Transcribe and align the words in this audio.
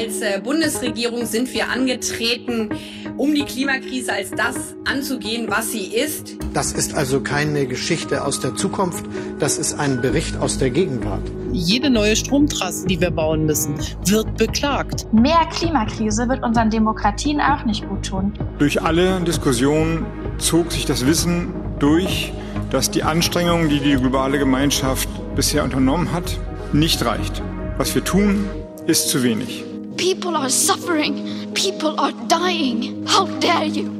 als 0.00 0.22
äh, 0.22 0.40
Bundesregierung 0.42 1.26
sind 1.26 1.52
wir 1.52 1.68
angetreten, 1.68 2.70
um 3.18 3.34
die 3.34 3.44
Klimakrise 3.44 4.12
als 4.12 4.30
das 4.30 4.74
anzugehen, 4.86 5.46
was 5.48 5.72
sie 5.72 5.94
ist. 5.94 6.36
Das 6.54 6.72
ist 6.72 6.94
also 6.94 7.20
keine 7.20 7.66
Geschichte 7.66 8.24
aus 8.24 8.40
der 8.40 8.54
Zukunft, 8.56 9.04
das 9.38 9.58
ist 9.58 9.74
ein 9.74 10.00
Bericht 10.00 10.38
aus 10.38 10.56
der 10.56 10.70
Gegenwart. 10.70 11.22
Jede 11.52 11.90
neue 11.90 12.16
Stromtrasse, 12.16 12.86
die 12.86 13.00
wir 13.00 13.10
bauen 13.10 13.44
müssen, 13.44 13.74
wird 14.06 14.36
beklagt. 14.38 15.06
Mehr 15.12 15.46
Klimakrise 15.52 16.28
wird 16.28 16.42
unseren 16.42 16.70
Demokratien 16.70 17.40
auch 17.40 17.64
nicht 17.66 17.86
gut 17.86 18.06
tun. 18.06 18.32
Durch 18.58 18.80
alle 18.80 19.20
Diskussionen 19.20 20.06
zog 20.38 20.72
sich 20.72 20.86
das 20.86 21.04
Wissen 21.06 21.48
durch, 21.78 22.32
dass 22.70 22.90
die 22.90 23.02
Anstrengungen, 23.02 23.68
die 23.68 23.80
die 23.80 23.96
globale 23.96 24.38
Gemeinschaft 24.38 25.08
bisher 25.34 25.62
unternommen 25.64 26.12
hat, 26.12 26.38
nicht 26.72 27.04
reicht. 27.04 27.42
Was 27.76 27.94
wir 27.94 28.04
tun, 28.04 28.48
ist 28.86 29.08
zu 29.08 29.22
wenig. 29.22 29.64
People 30.00 30.34
are 30.34 30.48
suffering. 30.48 31.52
People 31.52 32.00
are 32.00 32.12
dying. 32.26 33.06
How 33.06 33.26
dare 33.38 33.66
you? 33.66 33.90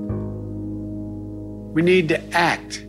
We 1.75 1.83
need 1.83 2.09
to 2.09 2.19
act. 2.33 2.87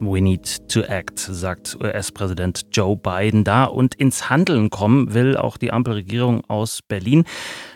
We 0.00 0.20
need 0.20 0.46
to 0.68 0.84
act, 0.84 1.18
sagt 1.18 1.76
US-Präsident 1.82 2.66
Joe 2.70 2.96
Biden 2.96 3.42
da. 3.42 3.64
Und 3.64 3.96
ins 3.96 4.30
Handeln 4.30 4.70
kommen 4.70 5.14
will 5.14 5.36
auch 5.36 5.56
die 5.56 5.72
Ampelregierung 5.72 6.44
aus 6.46 6.80
Berlin. 6.80 7.24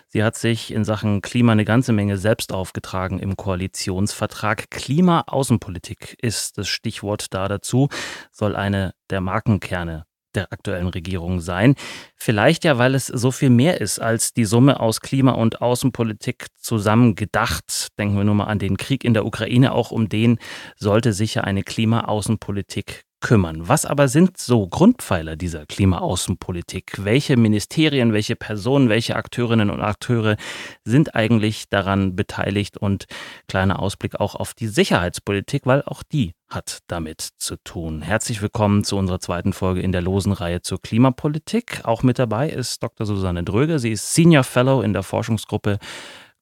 Sie 0.06 0.22
hat 0.22 0.36
sich 0.36 0.72
in 0.72 0.84
Sachen 0.84 1.22
Klima 1.22 1.50
eine 1.50 1.64
ganze 1.64 1.92
Menge 1.92 2.16
selbst 2.16 2.52
aufgetragen 2.52 3.18
im 3.18 3.34
Koalitionsvertrag. 3.34 4.70
Klima-Außenpolitik 4.70 6.16
ist 6.22 6.56
das 6.56 6.68
Stichwort 6.68 7.34
da 7.34 7.48
dazu, 7.48 7.88
soll 8.30 8.54
eine 8.54 8.94
der 9.10 9.22
Markenkerne 9.22 10.04
der 10.34 10.52
aktuellen 10.52 10.88
Regierung 10.88 11.40
sein. 11.40 11.74
Vielleicht 12.16 12.64
ja, 12.64 12.78
weil 12.78 12.94
es 12.94 13.06
so 13.06 13.30
viel 13.30 13.50
mehr 13.50 13.80
ist 13.80 13.98
als 13.98 14.32
die 14.32 14.44
Summe 14.44 14.80
aus 14.80 15.00
Klima- 15.00 15.32
und 15.32 15.60
Außenpolitik 15.60 16.46
zusammen 16.58 17.14
gedacht. 17.14 17.88
Denken 17.98 18.16
wir 18.16 18.24
nur 18.24 18.34
mal 18.34 18.44
an 18.44 18.58
den 18.58 18.76
Krieg 18.76 19.04
in 19.04 19.14
der 19.14 19.26
Ukraine. 19.26 19.72
Auch 19.72 19.90
um 19.90 20.08
den 20.08 20.38
sollte 20.76 21.12
sicher 21.12 21.44
eine 21.44 21.62
Klima-Außenpolitik 21.62 23.04
kümmern. 23.22 23.66
Was 23.66 23.86
aber 23.86 24.08
sind 24.08 24.36
so 24.36 24.66
Grundpfeiler 24.66 25.36
dieser 25.36 25.64
Klimaaußenpolitik? 25.64 27.04
Welche 27.04 27.38
Ministerien, 27.38 28.12
welche 28.12 28.36
Personen, 28.36 28.90
welche 28.90 29.16
Akteurinnen 29.16 29.70
und 29.70 29.80
Akteure 29.80 30.36
sind 30.84 31.14
eigentlich 31.14 31.70
daran 31.70 32.14
beteiligt? 32.14 32.76
Und 32.76 33.06
kleiner 33.48 33.78
Ausblick 33.78 34.20
auch 34.20 34.34
auf 34.34 34.52
die 34.52 34.66
Sicherheitspolitik, 34.66 35.64
weil 35.64 35.82
auch 35.82 36.02
die 36.02 36.34
hat 36.50 36.80
damit 36.88 37.26
zu 37.38 37.56
tun. 37.64 38.02
Herzlich 38.02 38.42
willkommen 38.42 38.84
zu 38.84 38.98
unserer 38.98 39.20
zweiten 39.20 39.54
Folge 39.54 39.80
in 39.80 39.92
der 39.92 40.02
losen 40.02 40.32
Reihe 40.32 40.60
zur 40.60 40.82
Klimapolitik. 40.82 41.80
Auch 41.84 42.02
mit 42.02 42.18
dabei 42.18 42.50
ist 42.50 42.82
Dr. 42.82 43.06
Susanne 43.06 43.44
Dröger. 43.44 43.78
Sie 43.78 43.92
ist 43.92 44.12
Senior 44.12 44.44
Fellow 44.44 44.82
in 44.82 44.92
der 44.92 45.02
Forschungsgruppe 45.02 45.78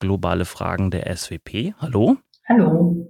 Globale 0.00 0.46
Fragen 0.46 0.90
der 0.90 1.14
SWP. 1.14 1.74
Hallo. 1.78 2.16
Hallo. 2.48 3.09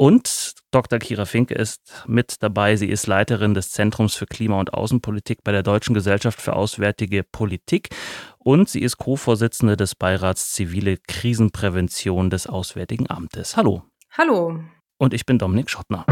Und 0.00 0.54
Dr. 0.70 1.00
Kira 1.00 1.24
Finke 1.24 1.54
ist 1.54 2.04
mit 2.06 2.40
dabei. 2.40 2.76
Sie 2.76 2.88
ist 2.88 3.08
Leiterin 3.08 3.54
des 3.54 3.72
Zentrums 3.72 4.14
für 4.14 4.26
Klima- 4.26 4.60
und 4.60 4.72
Außenpolitik 4.72 5.42
bei 5.42 5.50
der 5.50 5.64
Deutschen 5.64 5.92
Gesellschaft 5.92 6.40
für 6.40 6.52
Auswärtige 6.52 7.24
Politik. 7.24 7.88
Und 8.38 8.68
sie 8.68 8.80
ist 8.80 8.98
Co-Vorsitzende 8.98 9.76
des 9.76 9.96
Beirats 9.96 10.52
Zivile 10.52 10.98
Krisenprävention 10.98 12.30
des 12.30 12.46
Auswärtigen 12.46 13.10
Amtes. 13.10 13.56
Hallo. 13.56 13.82
Hallo. 14.16 14.60
Und 14.98 15.14
ich 15.14 15.26
bin 15.26 15.36
Dominik 15.40 15.68
Schottner. 15.68 16.04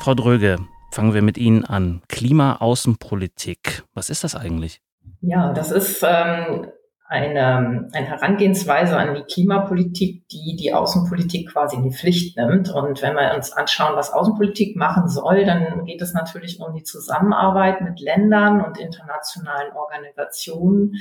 Frau 0.00 0.14
Dröge, 0.16 0.58
fangen 0.90 1.14
wir 1.14 1.22
mit 1.22 1.38
Ihnen 1.38 1.64
an. 1.64 2.02
Klima-Außenpolitik. 2.08 3.84
Was 3.94 4.10
ist 4.10 4.24
das 4.24 4.34
eigentlich? 4.34 4.80
Ja, 5.20 5.52
das 5.52 5.70
ist 5.70 6.04
ähm, 6.04 6.66
eine, 7.08 7.88
eine 7.92 8.06
Herangehensweise 8.06 8.96
an 8.96 9.14
die 9.14 9.22
Klimapolitik, 9.22 10.28
die 10.28 10.56
die 10.56 10.72
Außenpolitik 10.72 11.52
quasi 11.52 11.76
in 11.76 11.84
die 11.84 11.96
Pflicht 11.96 12.36
nimmt. 12.36 12.70
Und 12.70 13.00
wenn 13.02 13.14
wir 13.14 13.34
uns 13.34 13.52
anschauen, 13.52 13.96
was 13.96 14.12
Außenpolitik 14.12 14.76
machen 14.76 15.08
soll, 15.08 15.44
dann 15.44 15.84
geht 15.84 16.02
es 16.02 16.14
natürlich 16.14 16.60
um 16.60 16.74
die 16.74 16.82
Zusammenarbeit 16.82 17.80
mit 17.80 18.00
Ländern 18.00 18.60
und 18.60 18.78
internationalen 18.78 19.72
Organisationen. 19.72 20.94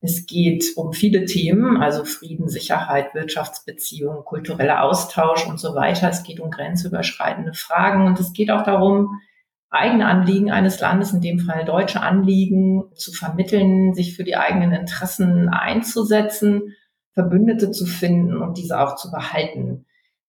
Es 0.00 0.26
geht 0.26 0.64
um 0.76 0.92
viele 0.92 1.24
Themen, 1.24 1.82
also 1.82 2.04
Frieden, 2.04 2.48
Sicherheit, 2.48 3.14
Wirtschaftsbeziehungen, 3.14 4.24
kultureller 4.24 4.84
Austausch 4.84 5.46
und 5.46 5.58
so 5.58 5.74
weiter. 5.74 6.10
Es 6.10 6.22
geht 6.22 6.40
um 6.40 6.50
grenzüberschreitende 6.50 7.54
Fragen 7.54 8.06
und 8.06 8.20
es 8.20 8.32
geht 8.32 8.50
auch 8.50 8.62
darum, 8.62 9.20
eigene 9.70 10.06
Anliegen 10.06 10.50
eines 10.50 10.80
Landes, 10.80 11.12
in 11.12 11.20
dem 11.20 11.40
Fall 11.40 11.64
deutsche 11.64 12.00
Anliegen, 12.00 12.84
zu 12.94 13.12
vermitteln, 13.12 13.94
sich 13.94 14.16
für 14.16 14.24
die 14.24 14.36
eigenen 14.36 14.72
Interessen 14.72 15.48
einzusetzen, 15.48 16.74
Verbündete 17.12 17.70
zu 17.70 17.84
finden 17.84 18.40
und 18.40 18.58
diese 18.58 18.80
auch 18.80 18.96
zu 18.96 19.10
behalten. 19.10 19.84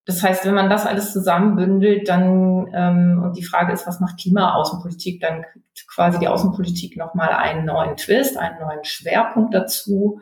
Das 0.05 0.23
heißt, 0.23 0.43
wenn 0.45 0.55
man 0.55 0.71
das 0.71 0.87
alles 0.87 1.13
zusammenbündelt, 1.13 2.09
dann 2.09 2.67
ähm, 2.73 3.21
und 3.23 3.37
die 3.37 3.43
Frage 3.43 3.71
ist, 3.71 3.85
was 3.85 3.99
macht 3.99 4.19
Klimaaußenpolitik, 4.19 5.21
dann 5.21 5.43
kriegt 5.43 5.87
quasi 5.87 6.17
die 6.17 6.27
Außenpolitik 6.27 6.97
nochmal 6.97 7.29
einen 7.29 7.65
neuen 7.65 7.95
Twist, 7.95 8.35
einen 8.35 8.59
neuen 8.59 8.83
Schwerpunkt 8.83 9.53
dazu. 9.53 10.19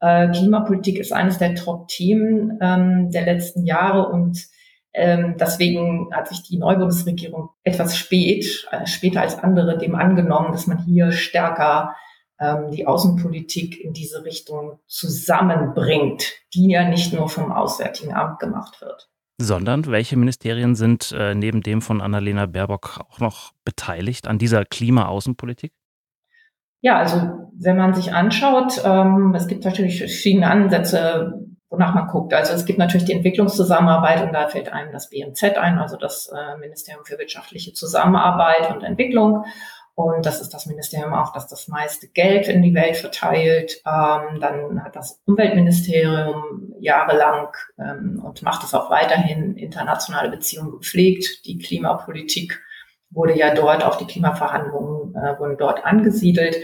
Äh, 0.00 0.28
Klimapolitik 0.28 0.98
ist 0.98 1.12
eines 1.12 1.38
der 1.38 1.54
Top-Themen 1.54 2.58
ähm, 2.60 3.10
der 3.10 3.24
letzten 3.24 3.64
Jahre 3.64 4.08
und 4.08 4.46
ähm, 4.92 5.36
deswegen 5.38 6.08
hat 6.12 6.28
sich 6.28 6.42
die 6.42 6.58
neue 6.58 6.78
Bundesregierung 6.78 7.50
etwas 7.62 7.96
spät, 7.96 8.66
äh, 8.70 8.86
später 8.86 9.20
als 9.20 9.38
andere, 9.38 9.78
dem 9.78 9.94
angenommen, 9.94 10.52
dass 10.52 10.66
man 10.66 10.84
hier 10.84 11.12
stärker 11.12 11.94
ähm, 12.40 12.70
die 12.72 12.86
Außenpolitik 12.86 13.78
in 13.80 13.92
diese 13.92 14.24
Richtung 14.24 14.80
zusammenbringt, 14.86 16.32
die 16.54 16.70
ja 16.70 16.88
nicht 16.88 17.12
nur 17.12 17.28
vom 17.28 17.52
Auswärtigen 17.52 18.14
Amt 18.14 18.40
gemacht 18.40 18.80
wird. 18.80 19.08
Sondern 19.38 19.86
welche 19.86 20.16
Ministerien 20.16 20.74
sind 20.74 21.12
äh, 21.12 21.34
neben 21.34 21.62
dem 21.62 21.82
von 21.82 22.00
Annalena 22.00 22.46
Baerbock 22.46 23.00
auch 23.08 23.20
noch 23.20 23.52
beteiligt 23.64 24.26
an 24.26 24.38
dieser 24.38 24.64
Klima-Außenpolitik? 24.64 25.72
Ja, 26.82 26.98
also 26.98 27.50
wenn 27.58 27.76
man 27.76 27.94
sich 27.94 28.12
anschaut, 28.12 28.82
ähm, 28.84 29.34
es 29.34 29.46
gibt 29.46 29.64
natürlich 29.64 29.98
verschiedene 29.98 30.50
Ansätze, 30.50 31.46
wonach 31.70 31.94
man 31.94 32.08
guckt. 32.08 32.34
Also 32.34 32.52
es 32.52 32.66
gibt 32.66 32.78
natürlich 32.78 33.06
die 33.06 33.12
Entwicklungszusammenarbeit 33.12 34.22
und 34.22 34.32
da 34.32 34.48
fällt 34.48 34.72
einem 34.72 34.92
das 34.92 35.08
BMZ 35.08 35.56
ein, 35.56 35.78
also 35.78 35.96
das 35.96 36.28
äh, 36.28 36.58
Ministerium 36.58 37.04
für 37.04 37.18
wirtschaftliche 37.18 37.72
Zusammenarbeit 37.72 38.70
und 38.74 38.82
Entwicklung. 38.82 39.44
Und 39.94 40.24
das 40.24 40.40
ist 40.40 40.54
das 40.54 40.66
Ministerium 40.66 41.12
auch, 41.12 41.32
das 41.32 41.46
das 41.46 41.68
meiste 41.68 42.08
Geld 42.08 42.48
in 42.48 42.62
die 42.62 42.74
Welt 42.74 42.96
verteilt. 42.96 43.82
Ähm, 43.86 44.40
dann 44.40 44.82
hat 44.82 44.96
das 44.96 45.20
Umweltministerium 45.26 46.74
jahrelang 46.80 47.48
ähm, 47.78 48.20
und 48.24 48.42
macht 48.42 48.64
es 48.64 48.74
auch 48.74 48.90
weiterhin 48.90 49.56
internationale 49.56 50.30
Beziehungen 50.30 50.72
gepflegt. 50.72 51.44
Die 51.46 51.58
Klimapolitik 51.58 52.60
wurde 53.10 53.36
ja 53.36 53.54
dort, 53.54 53.84
auch 53.84 53.96
die 53.96 54.06
Klimaverhandlungen 54.06 55.14
äh, 55.14 55.38
wurden 55.38 55.58
dort 55.58 55.84
angesiedelt. 55.84 56.56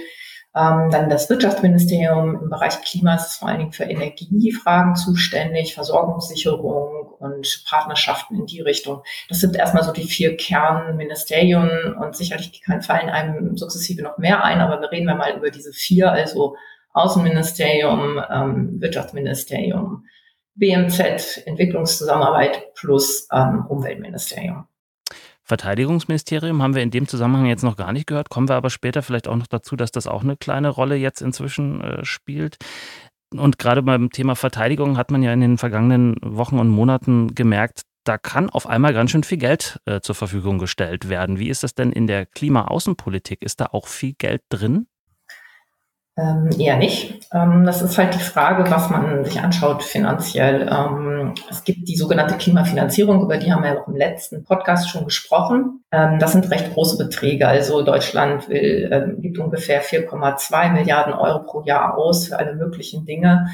Ähm, 0.57 0.89
dann 0.91 1.11
das 1.11 1.29
Wirtschaftsministerium 1.29 2.41
im 2.45 2.49
Bereich 2.49 2.81
Klima 2.81 3.17
ist 3.17 3.37
vor 3.37 3.49
allen 3.49 3.59
Dingen 3.59 3.73
für 3.73 3.85
Energiefragen 3.85 4.97
zuständig, 4.97 5.75
Versorgungssicherung 5.75 7.09
und 7.19 7.65
Partnerschaften 7.69 8.37
in 8.37 8.47
die 8.47 8.63
Richtung. 8.63 9.03
Das 9.29 9.41
sind 9.41 9.55
erstmal 9.55 9.83
so 9.83 9.93
die 9.93 10.09
vier 10.09 10.35
Kernministerien 10.39 11.95
und 11.95 12.17
sicherlich 12.17 12.63
fallen 12.81 13.11
einem 13.11 13.59
sukzessive 13.59 14.03
noch 14.03 14.17
mehr 14.17 14.43
ein, 14.45 14.61
aber 14.61 14.81
wir 14.81 14.91
reden 14.91 15.05
mal 15.05 15.37
über 15.37 15.51
diese 15.51 15.73
vier, 15.75 16.11
also 16.11 16.57
Außenministerium, 16.95 18.23
ähm, 18.31 18.81
Wirtschaftsministerium, 18.81 20.07
BMZ, 20.55 21.43
Entwicklungszusammenarbeit 21.45 22.73
plus 22.75 23.29
ähm, 23.31 23.67
Umweltministerium. 23.69 24.67
Verteidigungsministerium 25.47 26.61
haben 26.61 26.75
wir 26.75 26.83
in 26.83 26.91
dem 26.91 27.07
Zusammenhang 27.07 27.47
jetzt 27.47 27.63
noch 27.63 27.77
gar 27.77 27.93
nicht 27.93 28.07
gehört. 28.07 28.31
Kommen 28.31 28.49
wir 28.49 28.57
aber 28.57 28.69
später 28.69 29.03
vielleicht 29.03 29.29
auch 29.29 29.37
noch 29.37 29.47
dazu, 29.47 29.77
dass 29.77 29.93
das 29.93 30.09
auch 30.09 30.23
eine 30.23 30.37
kleine 30.37 30.69
Rolle 30.69 30.97
jetzt 30.97 31.23
inzwischen 31.23 31.81
äh, 31.81 32.05
spielt. 32.05 32.57
Und 33.33 33.59
gerade 33.59 33.83
beim 33.83 34.11
Thema 34.11 34.35
Verteidigung 34.35 34.97
hat 34.97 35.11
man 35.11 35.23
ja 35.23 35.33
in 35.33 35.41
den 35.41 35.59
vergangenen 35.59 36.17
Wochen 36.21 36.59
und 36.59 36.69
Monaten 36.69 37.35
gemerkt, 37.35 37.83
da 38.05 38.19
kann 38.19 38.51
auf 38.51 38.67
einmal 38.67 38.93
ganz 38.93 39.11
schön 39.11 39.25
viel 39.25 39.39
Geld 39.39 39.81
äh, 39.85 40.01
zur 40.01 40.15
Verfügung 40.15 40.59
gestellt 40.59 41.09
werden. 41.09 41.39
Wie 41.39 41.49
ist 41.49 41.63
das 41.63 41.75
denn 41.75 41.93
in 41.93 42.07
der 42.07 42.27
Klimaaußenpolitik? 42.27 43.43
Ist 43.43 43.61
da 43.61 43.67
auch 43.67 43.87
viel 43.87 44.15
Geld 44.15 44.43
drin? 44.49 44.87
Ähm, 46.19 46.49
eher 46.59 46.79
nicht. 46.79 47.29
Ähm, 47.31 47.65
das 47.67 47.83
ist 47.83 47.99
halt 47.99 48.15
die 48.15 48.19
Frage, 48.19 48.71
was 48.71 48.89
man 48.89 49.23
sich 49.27 49.39
anschaut 49.39 49.83
finanziell. 49.83 50.67
Ähm, 50.67 51.35
es 51.51 51.63
gibt 51.63 51.87
die 51.87 51.97
sogenannte 51.97 52.37
Klimafinanzierung, 52.37 53.21
über 53.21 53.37
die 53.37 53.53
haben 53.53 53.63
wir 53.63 53.75
ja 53.75 53.83
auch 53.83 53.89
im 53.89 53.97
letzten 53.97 54.43
Podcast 54.43 54.89
schon 54.89 55.05
gesprochen. 55.05 55.85
Ähm, 55.93 56.19
das 56.19 56.33
sind 56.33 56.51
recht 56.51 56.73
große 56.73 56.97
Beträge. 56.97 57.47
Also 57.47 57.83
Deutschland 57.83 58.49
will, 58.49 58.89
ähm, 58.91 59.21
gibt 59.21 59.39
ungefähr 59.39 59.83
4,2 59.83 60.73
Milliarden 60.73 61.13
Euro 61.13 61.41
pro 61.41 61.63
Jahr 61.65 61.99
aus 61.99 62.29
für 62.29 62.39
alle 62.39 62.55
möglichen 62.55 63.05
Dinge. 63.05 63.49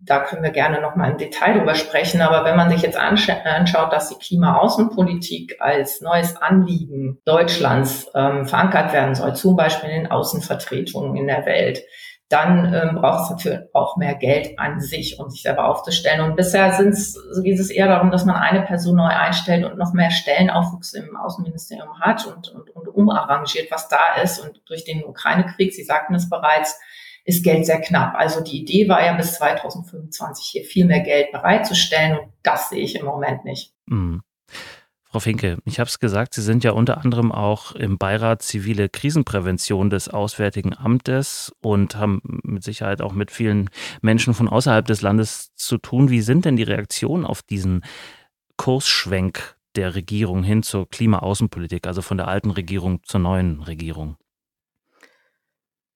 Da 0.00 0.20
können 0.20 0.42
wir 0.42 0.50
gerne 0.50 0.80
noch 0.80 0.94
mal 0.94 1.10
im 1.10 1.18
Detail 1.18 1.58
drüber 1.58 1.74
sprechen. 1.74 2.20
Aber 2.20 2.44
wenn 2.44 2.56
man 2.56 2.70
sich 2.70 2.82
jetzt 2.82 2.98
anschaut, 2.98 3.92
dass 3.92 4.08
die 4.08 4.18
Klimaaußenpolitik 4.18 5.56
als 5.60 6.00
neues 6.00 6.36
Anliegen 6.36 7.18
Deutschlands 7.24 8.10
ähm, 8.14 8.46
verankert 8.46 8.92
werden 8.92 9.14
soll, 9.14 9.34
zum 9.34 9.56
Beispiel 9.56 9.90
in 9.90 10.02
den 10.02 10.10
Außenvertretungen 10.10 11.16
in 11.16 11.26
der 11.26 11.46
Welt, 11.46 11.82
dann 12.28 12.74
ähm, 12.74 12.96
braucht 12.96 13.24
es 13.24 13.30
natürlich 13.30 13.60
auch 13.72 13.96
mehr 13.96 14.16
Geld 14.16 14.58
an 14.58 14.80
sich, 14.80 15.20
um 15.20 15.30
sich 15.30 15.42
selber 15.42 15.68
aufzustellen. 15.68 16.20
Und 16.22 16.34
bisher 16.34 16.72
sind's, 16.72 17.16
geht 17.42 17.58
es 17.60 17.70
eher 17.70 17.86
darum, 17.86 18.10
dass 18.10 18.24
man 18.24 18.34
eine 18.34 18.62
Person 18.62 18.96
neu 18.96 19.06
einstellt 19.06 19.64
und 19.64 19.78
noch 19.78 19.92
mehr 19.92 20.10
Stellenaufwuchs 20.10 20.94
im 20.94 21.16
Außenministerium 21.16 22.00
hat 22.00 22.26
und, 22.26 22.48
und, 22.48 22.70
und 22.70 22.88
umarrangiert, 22.88 23.70
was 23.70 23.88
da 23.88 24.20
ist. 24.20 24.40
Und 24.40 24.60
durch 24.66 24.84
den 24.84 25.04
Ukraine-Krieg, 25.04 25.72
Sie 25.72 25.84
sagten 25.84 26.16
es 26.16 26.28
bereits, 26.28 26.80
ist 27.26 27.42
Geld 27.42 27.66
sehr 27.66 27.80
knapp. 27.80 28.14
Also 28.14 28.40
die 28.40 28.60
Idee 28.60 28.88
war 28.88 29.04
ja 29.04 29.12
bis 29.14 29.34
2025 29.34 30.46
hier 30.46 30.64
viel 30.64 30.86
mehr 30.86 31.00
Geld 31.00 31.32
bereitzustellen 31.32 32.18
und 32.18 32.28
das 32.42 32.70
sehe 32.70 32.80
ich 32.82 32.94
im 32.94 33.04
Moment 33.04 33.44
nicht. 33.44 33.72
Mhm. 33.86 34.22
Frau 35.02 35.20
Finke, 35.20 35.58
ich 35.64 35.80
habe 35.80 35.88
es 35.88 35.98
gesagt, 35.98 36.34
Sie 36.34 36.42
sind 36.42 36.62
ja 36.62 36.72
unter 36.72 36.98
anderem 36.98 37.32
auch 37.32 37.72
im 37.72 37.96
Beirat 37.96 38.42
zivile 38.42 38.88
Krisenprävention 38.88 39.90
des 39.90 40.08
Auswärtigen 40.08 40.76
Amtes 40.76 41.52
und 41.60 41.96
haben 41.96 42.20
mit 42.42 42.62
Sicherheit 42.62 43.00
auch 43.00 43.12
mit 43.12 43.30
vielen 43.30 43.70
Menschen 44.02 44.34
von 44.34 44.48
außerhalb 44.48 44.86
des 44.86 45.02
Landes 45.02 45.54
zu 45.54 45.78
tun. 45.78 46.10
Wie 46.10 46.20
sind 46.20 46.44
denn 46.44 46.56
die 46.56 46.64
Reaktionen 46.64 47.24
auf 47.24 47.42
diesen 47.42 47.82
Kursschwenk 48.56 49.56
der 49.74 49.94
Regierung 49.94 50.42
hin 50.42 50.62
zur 50.62 50.88
Klimaaußenpolitik, 50.88 51.86
also 51.86 52.02
von 52.02 52.18
der 52.18 52.28
alten 52.28 52.50
Regierung 52.50 53.00
zur 53.04 53.20
neuen 53.20 53.62
Regierung? 53.62 54.16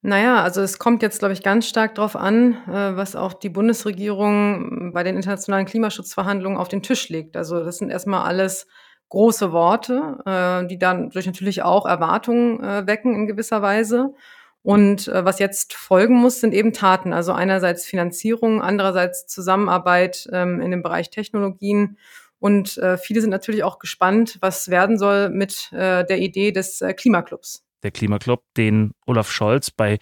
Naja, 0.02 0.43
also 0.43 0.62
es 0.62 0.79
kommt 0.79 1.02
jetzt, 1.02 1.19
glaube 1.19 1.35
ich, 1.35 1.43
ganz 1.43 1.67
stark 1.67 1.94
darauf 1.94 2.17
an, 2.17 2.55
äh, 2.67 2.97
was 2.97 3.17
auch 3.17 3.35
die 3.35 3.50
Bundesregierung 3.50 4.93
bei 4.94 5.02
den 5.02 5.14
internationalen 5.17 5.67
Klimaschutzverhandlungen 5.67 6.58
auf 6.58 6.69
den 6.69 6.82
Tisch 6.82 7.11
legt. 7.11 7.37
Also 7.37 7.62
das 7.62 7.76
sind 7.79 7.91
erstmal 7.91 8.26
alles 8.26 8.67
große 9.11 9.52
Worte, 9.52 10.17
äh, 10.25 10.67
die 10.69 10.79
dann 10.79 11.11
durch 11.11 11.26
natürlich 11.26 11.62
auch 11.62 11.85
Erwartungen 11.85 12.64
äh, 12.64 12.87
wecken 12.87 13.14
in 13.14 13.26
gewisser 13.26 13.61
Weise. 13.61 14.14
Und 14.62 15.11
was 15.12 15.38
jetzt 15.38 15.73
folgen 15.73 16.17
muss, 16.17 16.41
sind 16.41 16.52
eben 16.52 16.75
Taten. 16.75 17.14
Also 17.14 17.32
einerseits 17.32 17.87
Finanzierung, 17.87 18.61
andererseits 18.61 19.26
Zusammenarbeit 19.26 20.29
ähm, 20.32 20.61
in 20.61 20.70
dem 20.70 20.82
Bereich 20.82 21.08
Technologien. 21.08 21.97
Und 22.41 22.79
viele 23.02 23.20
sind 23.20 23.31
natürlich 23.31 23.64
auch 23.64 23.79
gespannt, 23.79 24.38
was 24.41 24.69
werden 24.70 24.99
soll 24.99 25.29
mit 25.29 25.69
der 25.73 26.19
Idee 26.19 26.52
des 26.52 26.82
Klimaclubs 26.97 27.64
der 27.82 27.91
Klimaclub, 27.91 28.43
den 28.56 28.93
Olaf 29.06 29.31
Scholz 29.31 29.71
bei 29.71 29.99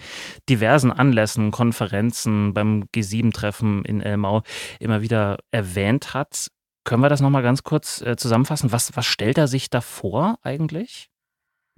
diversen 0.49 0.93
Anlässen, 0.93 1.51
Konferenzen, 1.51 2.55
beim 2.55 2.85
G7-Treffen 2.95 3.85
in 3.85 4.01
Elmau 4.01 4.43
immer 4.81 5.03
wieder 5.03 5.39
erwähnt 5.51 6.15
hat. 6.15 6.49
Können 6.85 7.03
wir 7.03 7.09
das 7.09 7.21
nochmal 7.21 7.43
ganz 7.43 7.63
kurz 7.63 8.01
äh, 8.01 8.17
zusammenfassen? 8.17 8.73
Was, 8.73 8.97
was 8.97 9.07
stellt 9.07 9.39
er 9.39 9.47
sich 9.47 9.71
da 9.71 9.81
vor 9.81 10.39
eigentlich? 10.43 11.11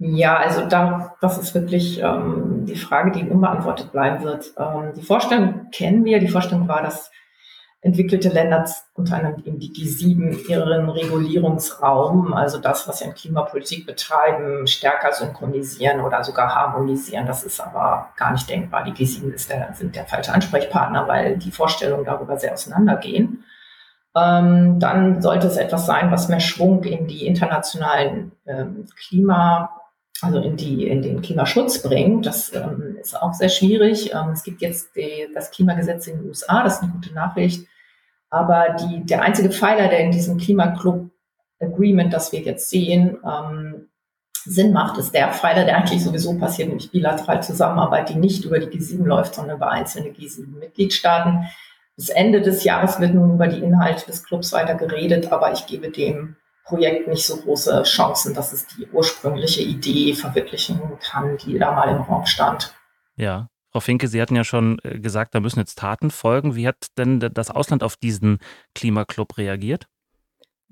Ja, 0.03 0.37
also 0.37 0.65
da, 0.65 1.15
das 1.21 1.37
ist 1.37 1.53
wirklich 1.53 1.99
ähm, 2.01 2.65
die 2.65 2.75
Frage, 2.75 3.11
die 3.11 3.29
unbeantwortet 3.29 3.91
bleiben 3.91 4.23
wird. 4.23 4.51
Ähm, 4.57 4.93
die 4.95 5.03
Vorstellung 5.03 5.67
kennen 5.71 6.05
wir. 6.05 6.19
Die 6.19 6.27
Vorstellung 6.27 6.67
war, 6.67 6.81
dass 6.81 7.11
entwickelte 7.83 8.29
Länder, 8.29 8.63
unter 8.93 9.17
anderem 9.17 9.43
eben 9.43 9.59
die 9.59 9.71
G7, 9.71 10.47
ihren 10.47 10.87
Regulierungsraum, 10.87 12.31
also 12.33 12.59
das, 12.59 12.87
was 12.87 12.99
sie 12.99 13.05
in 13.05 13.15
Klimapolitik 13.15 13.87
betreiben, 13.87 14.67
stärker 14.67 15.11
synchronisieren 15.13 16.01
oder 16.01 16.23
sogar 16.23 16.53
harmonisieren. 16.53 17.25
Das 17.25 17.43
ist 17.43 17.59
aber 17.59 18.09
gar 18.17 18.31
nicht 18.31 18.47
denkbar. 18.47 18.83
Die 18.83 18.91
G7 18.91 19.33
ist 19.33 19.49
der, 19.49 19.73
sind 19.73 19.95
der 19.95 20.05
falsche 20.05 20.31
Ansprechpartner, 20.31 21.07
weil 21.07 21.37
die 21.37 21.51
Vorstellungen 21.51 22.05
darüber 22.05 22.37
sehr 22.37 22.53
auseinandergehen. 22.53 23.43
Ähm, 24.15 24.79
dann 24.79 25.21
sollte 25.21 25.47
es 25.47 25.57
etwas 25.57 25.87
sein, 25.87 26.11
was 26.11 26.29
mehr 26.29 26.39
Schwung 26.39 26.83
in 26.83 27.07
die 27.07 27.25
internationalen 27.25 28.33
ähm, 28.45 28.85
Klima 28.95 29.71
also 30.21 30.37
in, 30.37 30.55
die, 30.55 30.87
in 30.87 31.01
den 31.01 31.21
Klimaschutz 31.21 31.81
bringt. 31.81 32.27
Das 32.27 32.53
ähm, 32.53 32.97
ist 33.01 33.19
auch 33.19 33.33
sehr 33.33 33.49
schwierig. 33.49 34.13
Ähm, 34.13 34.29
es 34.33 34.43
gibt 34.43 34.61
jetzt 34.61 34.95
die, 34.95 35.27
das 35.33 35.49
Klimagesetz 35.49 36.07
in 36.07 36.19
den 36.19 36.27
USA, 36.27 36.63
das 36.63 36.75
ist 36.75 36.83
eine 36.83 36.91
gute 36.91 37.13
Nachricht. 37.13 37.67
Aber 38.31 38.77
die, 38.79 39.05
der 39.05 39.21
einzige 39.21 39.51
Pfeiler, 39.51 39.89
der 39.89 39.99
in 39.99 40.11
diesem 40.11 40.37
Klimaclub 40.37 41.11
Agreement, 41.59 42.11
das 42.11 42.31
wir 42.31 42.39
jetzt 42.39 42.69
sehen, 42.69 43.19
ähm, 43.23 43.89
Sinn 44.43 44.73
macht, 44.73 44.97
ist 44.97 45.13
der 45.13 45.31
Pfeiler, 45.31 45.65
der 45.65 45.77
eigentlich 45.77 46.03
sowieso 46.03 46.35
passiert, 46.39 46.69
nämlich 46.69 46.89
bilateral 46.89 47.43
Zusammenarbeit, 47.43 48.09
die 48.09 48.15
nicht 48.15 48.43
über 48.45 48.57
die 48.57 48.79
G7 48.79 49.03
läuft, 49.03 49.35
sondern 49.35 49.57
über 49.57 49.69
einzelne 49.69 50.09
G7-Mitgliedstaaten. 50.09 51.45
Bis 51.95 52.09
Ende 52.09 52.41
des 52.41 52.63
Jahres 52.63 52.99
wird 52.99 53.13
nun 53.13 53.35
über 53.35 53.47
die 53.47 53.59
Inhalte 53.59 54.07
des 54.07 54.23
Clubs 54.23 54.53
weiter 54.53 54.73
geredet, 54.75 55.31
aber 55.31 55.51
ich 55.51 55.67
gebe 55.67 55.91
dem 55.91 56.37
Projekt 56.63 57.07
nicht 57.07 57.27
so 57.27 57.37
große 57.37 57.83
Chancen, 57.83 58.33
dass 58.33 58.53
es 58.53 58.65
die 58.65 58.87
ursprüngliche 58.87 59.61
Idee 59.61 60.13
verwirklichen 60.13 60.79
kann, 60.99 61.37
die 61.37 61.59
da 61.59 61.73
mal 61.73 61.89
im 61.89 62.01
Raum 62.01 62.25
stand. 62.25 62.73
Ja, 63.17 63.47
Frau 63.71 63.79
Finke, 63.79 64.07
Sie 64.07 64.21
hatten 64.21 64.35
ja 64.35 64.43
schon 64.43 64.79
äh, 64.83 64.99
gesagt, 64.99 65.33
da 65.33 65.39
müssen 65.39 65.59
jetzt 65.59 65.77
Taten 65.79 66.11
folgen. 66.11 66.55
Wie 66.55 66.67
hat 66.67 66.87
denn 66.97 67.19
das 67.19 67.49
Ausland 67.49 67.83
auf 67.83 67.95
diesen 67.95 68.39
Klimaclub 68.75 69.37
reagiert? 69.37 69.87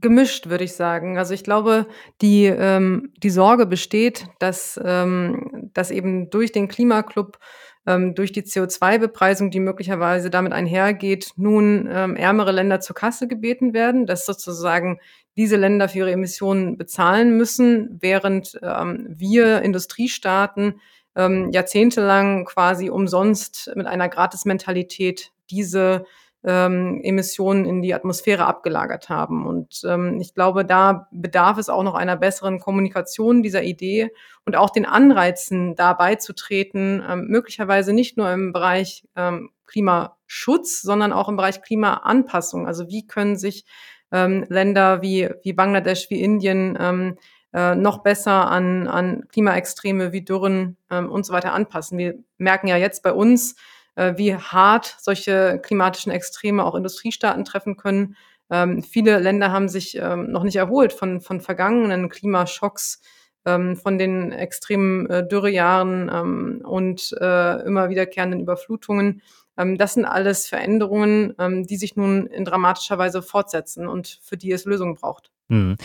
Gemischt, 0.01 0.47
würde 0.47 0.63
ich 0.63 0.73
sagen. 0.73 1.17
Also 1.17 1.33
ich 1.33 1.43
glaube, 1.43 1.85
die, 2.21 2.45
ähm, 2.45 3.11
die 3.17 3.29
Sorge 3.29 3.65
besteht, 3.65 4.27
dass, 4.39 4.79
ähm, 4.83 5.69
dass 5.73 5.91
eben 5.91 6.29
durch 6.29 6.53
den 6.53 6.69
Klimaclub, 6.69 7.37
ähm, 7.85 8.15
durch 8.15 8.31
die 8.31 8.43
CO2-Bepreisung, 8.43 9.51
die 9.51 9.59
möglicherweise 9.59 10.29
damit 10.29 10.53
einhergeht, 10.53 11.31
nun 11.35 11.89
ähm, 11.91 12.15
ärmere 12.15 12.51
Länder 12.51 12.79
zur 12.79 12.95
Kasse 12.95 13.27
gebeten 13.27 13.73
werden, 13.73 14.05
dass 14.05 14.25
sozusagen 14.25 14.99
diese 15.35 15.57
Länder 15.57 15.89
für 15.89 15.99
ihre 15.99 16.11
Emissionen 16.11 16.77
bezahlen 16.77 17.35
müssen, 17.35 17.97
während 18.01 18.57
ähm, 18.61 19.05
wir 19.09 19.61
Industriestaaten 19.61 20.79
ähm, 21.15 21.51
jahrzehntelang 21.51 22.45
quasi 22.45 22.89
umsonst 22.89 23.71
mit 23.75 23.87
einer 23.87 24.09
Gratis-Mentalität 24.09 25.31
diese 25.49 26.05
ähm, 26.43 27.01
Emissionen 27.03 27.65
in 27.65 27.81
die 27.81 27.93
Atmosphäre 27.93 28.45
abgelagert 28.45 29.09
haben. 29.09 29.45
Und 29.45 29.81
ähm, 29.85 30.19
ich 30.21 30.33
glaube, 30.33 30.63
da 30.63 31.07
bedarf 31.11 31.57
es 31.57 31.69
auch 31.69 31.83
noch 31.83 31.95
einer 31.95 32.15
besseren 32.15 32.59
Kommunikation 32.59 33.43
dieser 33.43 33.63
Idee 33.63 34.09
und 34.45 34.55
auch 34.55 34.69
den 34.69 34.85
Anreizen, 34.85 35.75
da 35.75 35.93
beizutreten, 35.93 37.03
ähm, 37.07 37.27
möglicherweise 37.27 37.93
nicht 37.93 38.15
nur 38.17 38.31
im 38.31 38.53
Bereich 38.53 39.05
ähm, 39.15 39.49
Klimaschutz, 39.67 40.81
sondern 40.81 41.11
auch 41.11 41.27
im 41.27 41.35
Bereich 41.35 41.61
Klimaanpassung. 41.61 42.67
Also 42.67 42.87
wie 42.87 43.05
können 43.05 43.35
sich 43.35 43.65
ähm, 44.11 44.45
Länder 44.47 45.01
wie, 45.01 45.29
wie 45.43 45.53
Bangladesch, 45.53 46.09
wie 46.09 46.21
Indien 46.21 46.77
ähm, 46.79 47.17
äh, 47.53 47.75
noch 47.75 47.99
besser 47.99 48.49
an, 48.49 48.87
an 48.87 49.27
Klimaextreme 49.29 50.11
wie 50.11 50.23
Dürren 50.23 50.77
ähm, 50.89 51.09
und 51.11 51.25
so 51.25 51.33
weiter 51.33 51.53
anpassen. 51.53 51.97
Wir 51.97 52.19
merken 52.37 52.67
ja 52.67 52.77
jetzt 52.77 53.03
bei 53.03 53.13
uns, 53.13 53.55
äh, 53.95 54.13
wie 54.17 54.35
hart 54.35 54.95
solche 54.99 55.59
klimatischen 55.63 56.11
Extreme 56.11 56.63
auch 56.63 56.75
Industriestaaten 56.75 57.45
treffen 57.45 57.77
können. 57.77 58.15
Ähm, 58.49 58.83
viele 58.83 59.19
Länder 59.19 59.51
haben 59.51 59.69
sich 59.69 59.97
ähm, 59.97 60.31
noch 60.31 60.43
nicht 60.43 60.55
erholt 60.55 60.93
von, 60.93 61.21
von 61.21 61.41
vergangenen 61.41 62.09
Klimaschocks, 62.09 63.01
ähm, 63.45 63.75
von 63.75 63.97
den 63.97 64.31
extremen 64.31 65.09
äh, 65.09 65.27
Dürrejahren 65.27 66.09
ähm, 66.13 66.61
und 66.65 67.15
äh, 67.19 67.61
immer 67.65 67.89
wiederkehrenden 67.89 68.41
Überflutungen. 68.41 69.21
Ähm, 69.57 69.77
das 69.77 69.93
sind 69.93 70.05
alles 70.05 70.47
Veränderungen, 70.47 71.35
ähm, 71.37 71.65
die 71.67 71.77
sich 71.77 71.95
nun 71.95 72.25
in 72.27 72.45
dramatischer 72.45 72.97
Weise 72.97 73.21
fortsetzen 73.21 73.87
und 73.87 74.19
für 74.21 74.37
die 74.37 74.51
es 74.51 74.65
Lösungen 74.65 74.95
braucht. 74.95 75.31
Hm. 75.49 75.75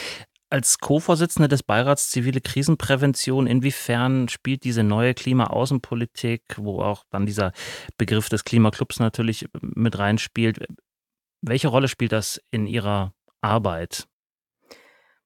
Als 0.50 0.78
Co-Vorsitzende 0.78 1.48
des 1.48 1.62
Beirats 1.62 2.10
Zivile 2.10 2.40
Krisenprävention, 2.40 3.46
inwiefern 3.46 4.28
spielt 4.28 4.64
diese 4.64 4.82
neue 4.82 5.14
Klimaaußenpolitik, 5.14 6.42
wo 6.58 6.80
auch 6.80 7.04
dann 7.10 7.26
dieser 7.26 7.52
Begriff 7.98 8.28
des 8.28 8.44
Klimaclubs 8.44 9.00
natürlich 9.00 9.46
mit 9.60 9.98
reinspielt, 9.98 10.64
welche 11.42 11.68
Rolle 11.68 11.88
spielt 11.88 12.12
das 12.12 12.40
in 12.50 12.66
Ihrer 12.66 13.12
Arbeit? 13.40 14.06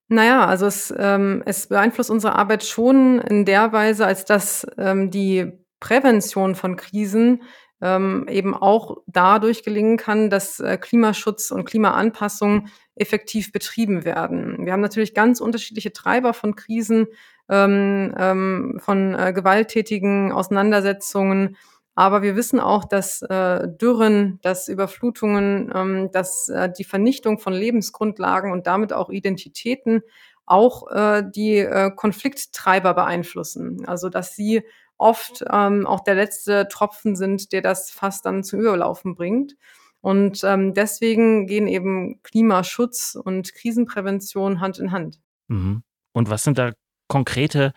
Naja, 0.08 0.46
also 0.46 0.66
es, 0.66 0.92
ähm, 0.96 1.42
es 1.44 1.68
beeinflusst 1.68 2.10
unsere 2.10 2.34
Arbeit 2.34 2.64
schon 2.64 3.20
in 3.20 3.44
der 3.44 3.72
Weise, 3.72 4.06
als 4.06 4.24
dass 4.24 4.66
ähm, 4.78 5.10
die 5.10 5.52
Prävention 5.80 6.54
von 6.54 6.76
Krisen 6.76 7.42
ähm, 7.80 8.26
eben 8.28 8.54
auch 8.54 8.98
dadurch 9.06 9.62
gelingen 9.62 9.96
kann, 9.96 10.30
dass 10.30 10.60
äh, 10.60 10.78
Klimaschutz 10.78 11.50
und 11.50 11.64
Klimaanpassung 11.64 12.68
effektiv 12.96 13.52
betrieben 13.52 14.04
werden. 14.04 14.64
Wir 14.66 14.72
haben 14.72 14.80
natürlich 14.80 15.14
ganz 15.14 15.40
unterschiedliche 15.40 15.92
Treiber 15.92 16.34
von 16.34 16.56
Krisen, 16.56 17.06
ähm, 17.48 18.14
ähm, 18.18 18.80
von 18.82 19.14
äh, 19.14 19.32
gewalttätigen 19.32 20.32
Auseinandersetzungen. 20.32 21.56
Aber 21.94 22.22
wir 22.22 22.36
wissen 22.36 22.60
auch, 22.60 22.84
dass 22.84 23.22
äh, 23.22 23.66
Dürren, 23.68 24.38
dass 24.42 24.68
Überflutungen, 24.68 25.72
ähm, 25.74 26.10
dass 26.12 26.48
äh, 26.48 26.70
die 26.70 26.84
Vernichtung 26.84 27.38
von 27.38 27.52
Lebensgrundlagen 27.52 28.52
und 28.52 28.66
damit 28.66 28.92
auch 28.92 29.10
Identitäten 29.10 30.02
auch 30.46 30.90
äh, 30.90 31.22
die 31.28 31.58
äh, 31.58 31.90
Konflikttreiber 31.94 32.94
beeinflussen. 32.94 33.84
Also 33.86 34.08
dass 34.08 34.34
sie 34.34 34.62
oft 34.98 35.44
ähm, 35.50 35.86
auch 35.86 36.00
der 36.00 36.14
letzte 36.14 36.68
Tropfen 36.68 37.16
sind, 37.16 37.52
der 37.52 37.62
das 37.62 37.90
fast 37.90 38.26
dann 38.26 38.44
zum 38.44 38.60
Überlaufen 38.60 39.14
bringt. 39.14 39.54
Und 40.00 40.44
ähm, 40.44 40.74
deswegen 40.74 41.46
gehen 41.46 41.66
eben 41.66 42.22
Klimaschutz 42.22 43.16
und 43.20 43.54
Krisenprävention 43.54 44.60
Hand 44.60 44.78
in 44.78 44.92
Hand. 44.92 45.20
Mhm. 45.48 45.82
Und 46.12 46.30
was 46.30 46.44
sind 46.44 46.58
da 46.58 46.72
konkrete 47.08 47.72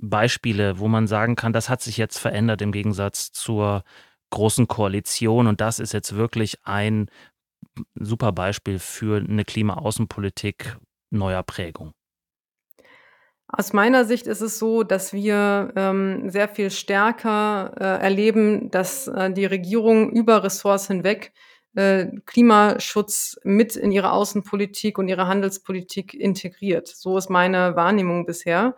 Beispiele, 0.00 0.78
wo 0.78 0.88
man 0.88 1.06
sagen 1.06 1.36
kann, 1.36 1.52
das 1.52 1.68
hat 1.68 1.82
sich 1.82 1.96
jetzt 1.96 2.18
verändert 2.18 2.62
im 2.62 2.72
Gegensatz 2.72 3.32
zur 3.32 3.84
großen 4.30 4.66
Koalition 4.66 5.46
und 5.46 5.60
das 5.60 5.78
ist 5.78 5.92
jetzt 5.92 6.16
wirklich 6.16 6.56
ein 6.64 7.10
super 7.94 8.32
Beispiel 8.32 8.78
für 8.78 9.18
eine 9.18 9.44
Klimaaußenpolitik 9.44 10.78
neuer 11.10 11.42
Prägung? 11.42 11.92
Aus 13.54 13.74
meiner 13.74 14.06
Sicht 14.06 14.26
ist 14.26 14.40
es 14.40 14.58
so, 14.58 14.82
dass 14.82 15.12
wir 15.12 15.72
ähm, 15.76 16.30
sehr 16.30 16.48
viel 16.48 16.70
stärker 16.70 17.74
äh, 17.78 18.02
erleben, 18.02 18.70
dass 18.70 19.08
äh, 19.08 19.30
die 19.30 19.44
Regierung 19.44 20.10
über 20.10 20.42
Ressorts 20.42 20.86
hinweg 20.86 21.32
äh, 21.74 22.06
Klimaschutz 22.24 23.38
mit 23.44 23.76
in 23.76 23.92
ihre 23.92 24.12
Außenpolitik 24.12 24.96
und 24.96 25.08
ihre 25.08 25.26
Handelspolitik 25.26 26.14
integriert. 26.14 26.88
So 26.88 27.18
ist 27.18 27.28
meine 27.28 27.76
Wahrnehmung 27.76 28.24
bisher. 28.24 28.74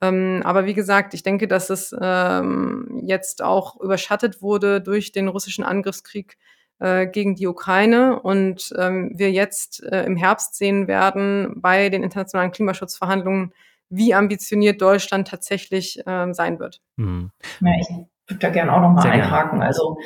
Ähm, 0.00 0.42
aber 0.44 0.66
wie 0.66 0.74
gesagt, 0.74 1.14
ich 1.14 1.22
denke, 1.22 1.46
dass 1.46 1.70
es 1.70 1.94
ähm, 2.00 3.00
jetzt 3.04 3.42
auch 3.44 3.80
überschattet 3.80 4.42
wurde 4.42 4.80
durch 4.80 5.12
den 5.12 5.28
russischen 5.28 5.62
Angriffskrieg 5.62 6.36
äh, 6.80 7.06
gegen 7.06 7.36
die 7.36 7.46
Ukraine 7.46 8.20
und 8.20 8.74
ähm, 8.76 9.12
wir 9.14 9.30
jetzt 9.30 9.84
äh, 9.84 10.04
im 10.04 10.16
Herbst 10.16 10.56
sehen 10.56 10.88
werden 10.88 11.54
bei 11.60 11.90
den 11.90 12.02
internationalen 12.02 12.50
Klimaschutzverhandlungen, 12.50 13.52
wie 13.88 14.14
ambitioniert 14.14 14.80
Deutschland 14.80 15.28
tatsächlich 15.28 16.00
ähm, 16.06 16.34
sein 16.34 16.58
wird. 16.58 16.80
Mhm. 16.96 17.30
Ja, 17.60 17.70
ich 17.80 17.88
würde 18.28 18.40
da 18.40 18.50
gerne 18.50 18.72
auch 18.72 18.80
noch 18.80 18.90
mal 18.90 19.08
einhaken. 19.08 19.62
Also 19.62 19.98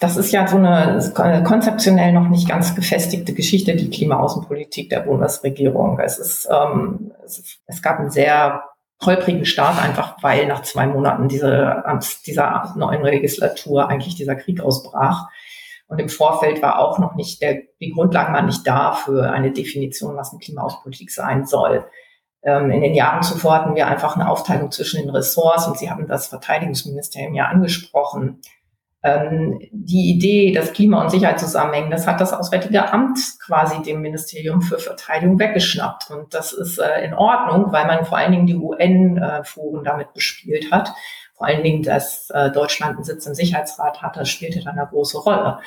das 0.00 0.16
ist 0.16 0.32
ja 0.32 0.46
so 0.46 0.56
eine 0.56 1.42
konzeptionell 1.44 2.12
noch 2.12 2.28
nicht 2.28 2.48
ganz 2.48 2.74
gefestigte 2.74 3.32
Geschichte, 3.32 3.76
die 3.76 3.90
Klimaaußenpolitik 3.90 4.90
der 4.90 5.00
Bundesregierung. 5.00 5.98
Es 6.00 6.18
ist, 6.18 6.48
ähm, 6.50 7.12
es, 7.24 7.60
es 7.66 7.82
gab 7.82 8.00
einen 8.00 8.10
sehr 8.10 8.64
holprigen 9.04 9.44
Start, 9.44 9.82
einfach 9.82 10.22
weil 10.22 10.46
nach 10.46 10.62
zwei 10.62 10.86
Monaten 10.86 11.28
diese, 11.28 11.82
dieser 12.26 12.74
neuen 12.76 13.02
Legislatur 13.02 13.88
eigentlich 13.88 14.14
dieser 14.14 14.34
Krieg 14.34 14.60
ausbrach. 14.60 15.28
Und 15.86 16.00
im 16.00 16.08
Vorfeld 16.08 16.62
war 16.62 16.78
auch 16.78 16.98
noch 16.98 17.14
nicht 17.14 17.42
der, 17.42 17.62
die 17.80 17.90
Grundlagen 17.90 18.34
waren 18.34 18.46
nicht 18.46 18.66
da 18.66 18.92
für 18.92 19.30
eine 19.30 19.52
Definition, 19.52 20.16
was 20.16 20.30
eine 20.30 20.40
Klimaaußenpolitik 20.40 21.10
sein 21.10 21.46
soll. 21.46 21.84
Ähm, 22.44 22.70
in 22.70 22.82
den 22.82 22.94
Jahren 22.94 23.22
zuvor 23.22 23.54
hatten 23.54 23.74
wir 23.74 23.86
einfach 23.86 24.16
eine 24.16 24.28
Aufteilung 24.28 24.70
zwischen 24.70 25.00
den 25.00 25.10
Ressorts 25.10 25.66
und 25.66 25.78
Sie 25.78 25.90
haben 25.90 26.06
das 26.06 26.28
Verteidigungsministerium 26.28 27.34
ja 27.34 27.46
angesprochen 27.46 28.40
ähm, 29.04 29.60
die 29.70 30.12
Idee, 30.12 30.52
dass 30.52 30.72
Klima 30.72 31.02
und 31.02 31.10
Sicherheit 31.10 31.38
zusammenhängen, 31.38 31.90
das 31.90 32.06
hat 32.06 32.22
das 32.22 32.32
Auswärtige 32.32 32.90
Amt 32.90 33.18
quasi 33.44 33.82
dem 33.82 34.00
Ministerium 34.00 34.62
für 34.62 34.78
Verteidigung 34.78 35.38
weggeschnappt. 35.38 36.10
Und 36.10 36.32
das 36.32 36.54
ist 36.54 36.78
äh, 36.78 37.04
in 37.04 37.12
Ordnung, 37.12 37.70
weil 37.70 37.86
man 37.86 38.06
vor 38.06 38.16
allen 38.16 38.32
Dingen 38.32 38.46
die 38.46 38.56
UN-Foren 38.56 39.84
damit 39.84 40.14
bespielt 40.14 40.72
hat. 40.72 40.90
Vor 41.34 41.46
allen 41.46 41.62
Dingen, 41.62 41.82
dass 41.82 42.30
äh, 42.30 42.50
Deutschland 42.50 42.94
einen 42.94 43.04
Sitz 43.04 43.26
im 43.26 43.34
Sicherheitsrat 43.34 44.00
hat, 44.00 44.16
das 44.16 44.30
spielte 44.30 44.64
dann 44.64 44.78
eine 44.78 44.88
große 44.88 45.18
Rolle. 45.18 45.58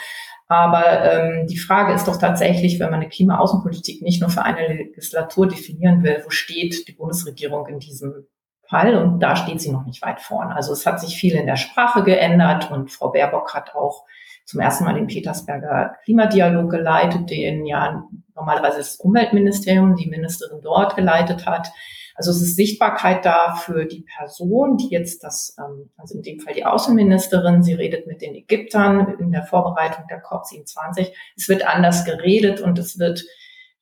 Aber 0.48 1.04
ähm, 1.04 1.48
die 1.48 1.58
Frage 1.58 1.94
ist 1.94 2.08
doch 2.08 2.18
tatsächlich, 2.18 2.80
wenn 2.80 2.90
man 2.90 3.02
eine 3.02 3.10
Klimaaußenpolitik 3.10 4.02
nicht 4.02 4.22
nur 4.22 4.30
für 4.30 4.44
eine 4.44 4.68
Legislatur 4.68 5.48
definieren 5.48 6.04
will, 6.04 6.22
wo 6.24 6.30
steht 6.30 6.88
die 6.88 6.94
Bundesregierung 6.94 7.68
in 7.68 7.80
diesem 7.80 8.28
Fall 8.70 8.96
und 8.96 9.20
da 9.20 9.36
steht 9.36 9.62
sie 9.62 9.72
noch 9.72 9.86
nicht 9.86 10.02
weit 10.02 10.22
vorn. 10.22 10.52
Also 10.52 10.74
es 10.74 10.86
hat 10.86 11.00
sich 11.00 11.18
viel 11.18 11.36
in 11.36 11.48
der 11.48 11.56
Sprache 11.56 12.04
geändert 12.04 12.72
und 12.72 12.92
Frau 12.92 13.12
Baerbock 13.12 13.54
hat 13.54 13.76
auch 13.76 14.06
zum 14.46 14.62
ersten 14.62 14.86
Mal 14.86 14.94
den 14.94 15.08
Petersberger 15.08 15.96
Klimadialog 16.06 16.70
geleitet, 16.72 17.30
den 17.30 17.66
ja 17.66 18.04
normalerweise 18.36 18.78
das 18.78 18.96
Umweltministerium, 18.96 19.96
die 19.96 20.08
Ministerin 20.08 20.62
dort 20.62 20.96
geleitet 20.96 21.46
hat. 21.46 21.70
Also 22.18 22.32
es 22.32 22.42
ist 22.42 22.56
Sichtbarkeit 22.56 23.24
da 23.26 23.56
für 23.56 23.86
die 23.86 24.04
Person, 24.18 24.78
die 24.78 24.90
jetzt 24.90 25.24
das, 25.24 25.56
ähm, 25.60 25.92
also 25.98 26.16
in 26.16 26.24
dem 26.24 26.40
Fall 26.40 26.56
die 26.56 26.66
Außenministerin, 26.66 27.62
sie 27.62 27.74
redet 27.74 28.08
mit 28.08 28.24
den 28.24 28.34
Ägyptern 28.34 29.16
in 29.20 29.32
der 29.32 29.44
Vorbereitung 29.44 30.06
der 30.10 30.24
COP27. 30.24 31.12
Es 31.36 31.48
wird 31.48 31.66
anders 31.68 32.06
geredet 32.06 32.60
und 32.60 32.80
es 32.80 32.98
wird, 32.98 33.24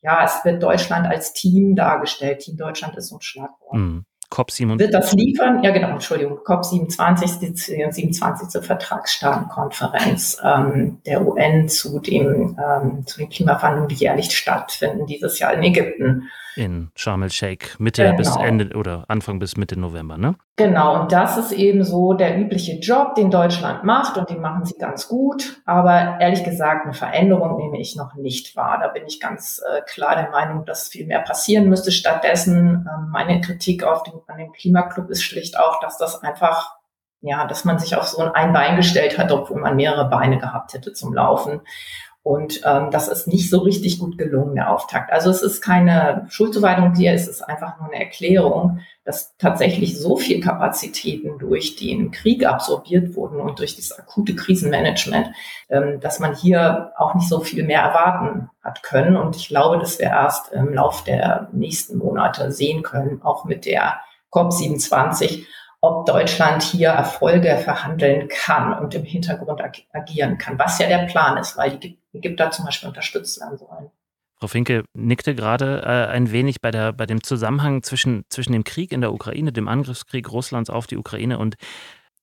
ja, 0.01 0.25
es 0.25 0.43
wird 0.43 0.61
Deutschland 0.61 1.07
als 1.07 1.31
Team 1.31 1.77
dargestellt. 1.77 2.39
Team 2.39 2.57
Deutschland 2.57 2.97
ist 2.97 3.07
so 3.07 3.15
ein 3.15 3.21
Schlagwort. 3.21 3.73
Mhm. 3.73 4.05
COP27. 4.29 4.79
Wird 4.79 4.93
das 4.93 5.13
liefern? 5.13 5.63
Ja, 5.63 5.71
genau, 5.71 5.91
Entschuldigung. 5.91 6.39
COP27, 6.39 7.39
die 7.39 7.55
27. 7.55 8.61
Vertragsstaatenkonferenz 8.61 10.41
ähm, 10.43 10.99
der 11.05 11.25
UN 11.25 11.69
zu, 11.69 11.99
dem, 11.99 12.59
ähm, 12.59 13.05
zu 13.05 13.19
den 13.19 13.29
Klimaverhandlungen, 13.29 13.87
die 13.87 13.95
jährlich 13.95 14.35
stattfinden, 14.35 15.05
dieses 15.05 15.39
Jahr 15.39 15.53
in 15.53 15.63
Ägypten 15.63 16.23
in 16.55 16.91
Sharm 16.95 17.23
el-Sheikh 17.23 17.75
Mitte 17.79 18.03
genau. 18.03 18.17
bis 18.17 18.35
Ende 18.35 18.75
oder 18.75 19.05
Anfang 19.07 19.39
bis 19.39 19.57
Mitte 19.57 19.79
November, 19.79 20.17
ne? 20.17 20.35
Genau, 20.55 21.01
und 21.01 21.11
das 21.11 21.37
ist 21.37 21.51
eben 21.51 21.83
so 21.83 22.13
der 22.13 22.39
übliche 22.39 22.79
Job, 22.79 23.15
den 23.15 23.29
Deutschland 23.29 23.83
macht 23.83 24.17
und 24.17 24.29
den 24.29 24.39
machen 24.41 24.63
sie 24.63 24.77
ganz 24.77 25.07
gut. 25.07 25.61
Aber 25.65 26.17
ehrlich 26.19 26.43
gesagt, 26.43 26.85
eine 26.85 26.93
Veränderung 26.93 27.57
nehme 27.57 27.79
ich 27.79 27.95
noch 27.95 28.15
nicht 28.15 28.55
wahr. 28.55 28.79
Da 28.81 28.87
bin 28.87 29.03
ich 29.05 29.19
ganz 29.19 29.61
äh, 29.69 29.81
klar 29.81 30.15
der 30.15 30.29
Meinung, 30.29 30.65
dass 30.65 30.87
viel 30.87 31.05
mehr 31.05 31.21
passieren 31.21 31.67
müsste. 31.67 31.91
Stattdessen, 31.91 32.87
äh, 32.87 33.09
meine 33.11 33.41
Kritik 33.41 33.83
auf 33.83 34.03
den, 34.03 34.13
an 34.27 34.37
dem 34.37 34.53
Klimaclub 34.53 35.09
ist 35.09 35.23
schlicht 35.23 35.59
auch, 35.59 35.81
dass 35.81 35.97
das 35.97 36.23
einfach 36.23 36.75
ja, 37.21 37.47
dass 37.47 37.65
man 37.65 37.79
sich 37.79 37.95
auf 37.95 38.03
so 38.03 38.21
ein 38.21 38.53
Bein 38.53 38.75
gestellt 38.75 39.17
hat, 39.17 39.31
obwohl 39.31 39.59
man 39.59 39.75
mehrere 39.75 40.07
Beine 40.09 40.37
gehabt 40.37 40.73
hätte 40.73 40.93
zum 40.93 41.11
Laufen. 41.11 41.61
Und 42.25 42.61
ähm, 42.65 42.89
das 42.89 43.07
ist 43.07 43.27
nicht 43.27 43.51
so 43.51 43.59
richtig 43.59 43.99
gut 43.99 44.17
gelungen, 44.17 44.55
der 44.55 44.71
Auftakt. 44.71 45.13
Also 45.13 45.29
es 45.29 45.43
ist 45.43 45.61
keine 45.61 46.25
Schuldzuweisung 46.27 46.95
hier, 46.95 47.13
es 47.13 47.27
ist 47.27 47.43
einfach 47.43 47.77
nur 47.77 47.89
eine 47.89 48.03
Erklärung, 48.03 48.79
dass 49.03 49.37
tatsächlich 49.37 49.99
so 49.99 50.17
viel 50.17 50.41
Kapazitäten 50.41 51.37
durch 51.37 51.75
den 51.75 52.09
Krieg 52.09 52.43
absorbiert 52.47 53.15
wurden 53.15 53.39
und 53.39 53.59
durch 53.59 53.75
das 53.75 53.91
akute 53.91 54.35
Krisenmanagement, 54.35 55.27
ähm, 55.69 55.99
dass 55.99 56.19
man 56.19 56.33
hier 56.33 56.93
auch 56.97 57.13
nicht 57.13 57.29
so 57.29 57.41
viel 57.41 57.63
mehr 57.63 57.81
erwarten 57.81 58.49
hat 58.63 58.81
können. 58.81 59.17
Und 59.17 59.35
ich 59.35 59.47
glaube, 59.47 59.77
dass 59.77 59.99
wir 59.99 60.07
erst 60.07 60.51
im 60.51 60.73
Lauf 60.73 61.03
der 61.03 61.49
nächsten 61.51 61.99
Monate 61.99 62.51
sehen 62.51 62.81
können, 62.81 63.21
auch 63.21 63.45
mit 63.45 63.67
der 63.67 63.99
COP27, 64.31 65.45
ob 65.79 66.07
Deutschland 66.07 66.63
hier 66.63 66.89
Erfolge 66.89 67.57
verhandeln 67.57 68.29
kann 68.29 68.73
und 68.73 68.95
im 68.95 69.03
Hintergrund 69.03 69.61
ag 69.61 69.83
agieren 69.93 70.39
kann, 70.39 70.57
was 70.57 70.79
ja 70.79 70.87
der 70.87 71.05
Plan 71.05 71.37
ist, 71.37 71.55
weil 71.55 71.77
die 71.77 71.99
Ägypter 72.17 72.51
zum 72.51 72.65
Beispiel 72.65 72.89
unterstützt 72.89 73.39
werden 73.39 73.57
sollen. 73.57 73.91
Frau 74.37 74.47
Finke 74.47 74.83
nickte 74.93 75.33
gerade 75.33 75.81
äh, 75.83 76.11
ein 76.11 76.31
wenig 76.31 76.61
bei, 76.61 76.71
der, 76.71 76.91
bei 76.91 77.05
dem 77.05 77.23
Zusammenhang 77.23 77.83
zwischen, 77.83 78.25
zwischen 78.29 78.51
dem 78.51 78.63
Krieg 78.63 78.91
in 78.91 79.01
der 79.01 79.13
Ukraine, 79.13 79.53
dem 79.53 79.67
Angriffskrieg 79.67 80.29
Russlands 80.31 80.69
auf 80.69 80.87
die 80.87 80.97
Ukraine 80.97 81.39
und 81.39 81.55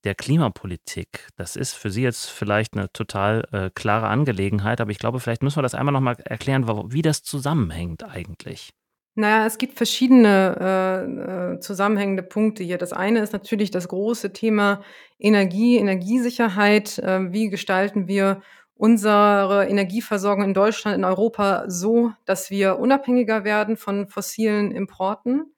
der 0.05 0.15
Klimapolitik. 0.15 1.29
Das 1.37 1.57
ist 1.57 1.75
für 1.75 1.91
Sie 1.91 2.03
jetzt 2.03 2.29
vielleicht 2.29 2.75
eine 2.75 2.93
total 2.93 3.47
äh, 3.53 3.71
klare 3.75 4.09
Angelegenheit, 4.09 4.81
aber 4.81 4.91
ich 4.91 4.99
glaube, 4.99 5.21
vielleicht 5.21 5.43
müssen 5.43 5.57
wir 5.57 5.63
das 5.63 5.75
einmal 5.75 5.93
nochmal 5.93 6.17
erklären, 6.25 6.67
wie 6.93 7.03
das 7.03 7.23
zusammenhängt 7.23 8.03
eigentlich. 8.05 8.73
Naja, 9.15 9.47
es 9.47 9.59
gibt 9.59 9.77
verschiedene 9.77 10.57
äh, 10.59 11.55
äh, 11.55 11.61
zusammenhängende 11.61 12.23
Punkte 12.23 12.65
hier. 12.65 12.79
Das 12.79 12.95
eine 12.95 13.21
ist 13.21 13.35
natürlich 13.35 13.71
das 13.71 13.89
große 13.89 14.33
Thema 14.33 14.83
Energie, 15.19 15.77
Energiesicherheit. 15.77 16.99
Äh, 16.99 17.31
wie 17.31 17.51
gestalten 17.51 18.09
wir 18.09 18.43
unsere 18.75 19.67
Energieversorgung 19.69 20.45
in 20.45 20.55
Deutschland, 20.55 20.97
in 20.97 21.05
Europa 21.05 21.65
so, 21.69 22.13
dass 22.25 22.51
wir 22.51 22.79
unabhängiger 22.79 23.45
werden 23.45 23.77
von 23.77 24.09
fossilen 24.09 24.73
Importen? 24.73 25.55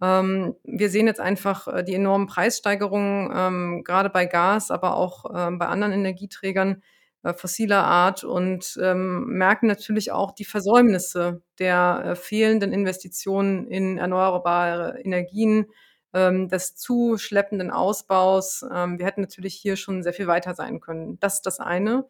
Ähm, 0.00 0.54
wir 0.64 0.90
sehen 0.90 1.06
jetzt 1.06 1.20
einfach 1.20 1.66
äh, 1.68 1.84
die 1.84 1.94
enormen 1.94 2.26
Preissteigerungen, 2.26 3.30
ähm, 3.34 3.84
gerade 3.84 4.10
bei 4.10 4.26
Gas, 4.26 4.70
aber 4.70 4.96
auch 4.96 5.24
ähm, 5.34 5.58
bei 5.58 5.66
anderen 5.66 5.92
Energieträgern 5.92 6.82
äh, 7.24 7.34
fossiler 7.34 7.82
Art 7.84 8.22
und 8.22 8.78
ähm, 8.80 9.24
merken 9.26 9.66
natürlich 9.66 10.12
auch 10.12 10.32
die 10.32 10.44
Versäumnisse 10.44 11.42
der 11.58 12.02
äh, 12.04 12.14
fehlenden 12.14 12.72
Investitionen 12.72 13.66
in 13.66 13.98
erneuerbare 13.98 15.00
Energien, 15.02 15.66
ähm, 16.14 16.48
des 16.48 16.76
zu 16.76 17.18
schleppenden 17.18 17.70
Ausbaus. 17.70 18.64
Ähm, 18.72 18.98
wir 18.98 19.06
hätten 19.06 19.22
natürlich 19.22 19.54
hier 19.54 19.76
schon 19.76 20.02
sehr 20.02 20.12
viel 20.12 20.26
weiter 20.26 20.54
sein 20.54 20.80
können. 20.80 21.18
Das 21.20 21.34
ist 21.34 21.46
das 21.46 21.60
eine. 21.60 22.04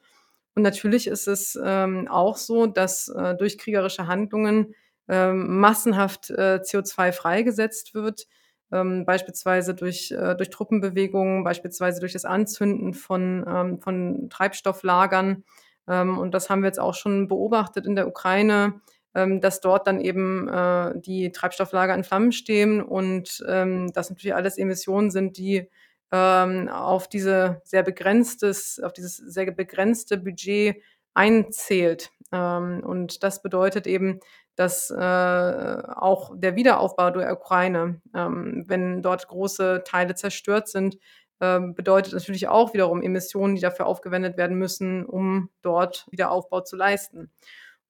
Und 0.58 0.62
natürlich 0.62 1.06
ist 1.06 1.28
es 1.28 1.56
ähm, 1.64 2.08
auch 2.08 2.36
so, 2.36 2.66
dass 2.66 3.06
äh, 3.06 3.36
durch 3.36 3.58
kriegerische 3.58 4.08
Handlungen 4.08 4.74
ähm, 5.08 5.60
massenhaft 5.60 6.30
äh, 6.30 6.58
CO2 6.64 7.12
freigesetzt 7.12 7.94
wird 7.94 8.26
ähm, 8.72 9.04
beispielsweise 9.04 9.76
durch, 9.76 10.10
äh, 10.10 10.34
durch 10.34 10.50
Truppenbewegungen, 10.50 11.44
beispielsweise 11.44 12.00
durch 12.00 12.12
das 12.12 12.24
Anzünden 12.24 12.92
von, 12.92 13.44
ähm, 13.48 13.80
von 13.80 14.28
Treibstofflagern. 14.30 15.44
Ähm, 15.86 16.18
und 16.18 16.34
das 16.34 16.50
haben 16.50 16.62
wir 16.62 16.66
jetzt 16.66 16.80
auch 16.80 16.94
schon 16.94 17.28
beobachtet 17.28 17.86
in 17.86 17.94
der 17.94 18.08
Ukraine, 18.08 18.80
ähm, 19.14 19.40
dass 19.40 19.60
dort 19.60 19.86
dann 19.86 20.00
eben 20.00 20.48
äh, 20.48 20.92
die 20.96 21.30
Treibstofflager 21.30 21.94
in 21.94 22.02
Flammen 22.02 22.32
stehen 22.32 22.82
und 22.82 23.44
ähm, 23.48 23.92
das 23.92 24.10
natürlich 24.10 24.34
alles 24.34 24.58
Emissionen 24.58 25.12
sind, 25.12 25.38
die 25.38 25.68
ähm, 26.12 26.68
auf 26.68 27.08
diese 27.08 27.60
sehr 27.64 27.82
begrenztes, 27.82 28.80
auf 28.80 28.92
dieses 28.92 29.16
sehr 29.16 29.50
begrenzte 29.50 30.18
Budget 30.18 30.76
einzählt. 31.14 32.10
Ähm, 32.32 32.82
und 32.84 33.22
das 33.22 33.42
bedeutet 33.42 33.86
eben, 33.86 34.20
dass 34.56 34.90
äh, 34.90 34.94
auch 34.96 36.32
der 36.34 36.56
Wiederaufbau 36.56 37.10
der 37.10 37.32
Ukraine, 37.32 38.00
ähm, 38.14 38.64
wenn 38.66 39.02
dort 39.02 39.28
große 39.28 39.82
Teile 39.84 40.14
zerstört 40.14 40.68
sind, 40.68 40.98
ähm, 41.40 41.74
bedeutet 41.74 42.14
natürlich 42.14 42.48
auch 42.48 42.74
wiederum 42.74 43.02
Emissionen, 43.02 43.54
die 43.54 43.60
dafür 43.60 43.86
aufgewendet 43.86 44.36
werden 44.36 44.58
müssen, 44.58 45.04
um 45.06 45.50
dort 45.62 46.06
Wiederaufbau 46.10 46.62
zu 46.62 46.76
leisten. 46.76 47.30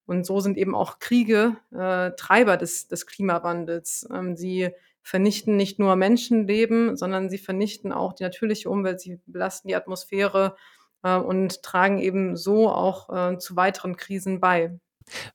Und 0.07 0.25
so 0.25 0.41
sind 0.41 0.57
eben 0.59 0.75
auch 0.75 0.99
Kriege 0.99 1.57
äh, 1.73 2.11
Treiber 2.17 2.57
des, 2.57 2.89
des 2.89 3.07
Klimawandels. 3.07 4.07
Ähm, 4.13 4.37
sie 4.37 4.71
vernichten 5.03 5.57
nicht 5.57 5.79
nur 5.79 5.97
Menschenleben, 5.97 6.97
sondern 6.97 7.31
sie 7.31 7.39
vernichten 7.39 7.93
auch 7.93 8.13
die 8.13 8.25
natürliche 8.25 8.69
Umwelt, 8.71 9.01
sie 9.01 9.21
belasten 9.27 9.69
die 9.69 9.77
Atmosphäre 9.77 10.57
äh, 11.03 11.17
und 11.17 11.63
tragen 11.63 11.99
eben 11.99 12.37
so 12.37 12.69
auch 12.69 13.09
äh, 13.11 13.39
zu 13.39 13.57
weiteren 13.57 13.97
Krisen 13.97 14.41
bei. 14.41 14.79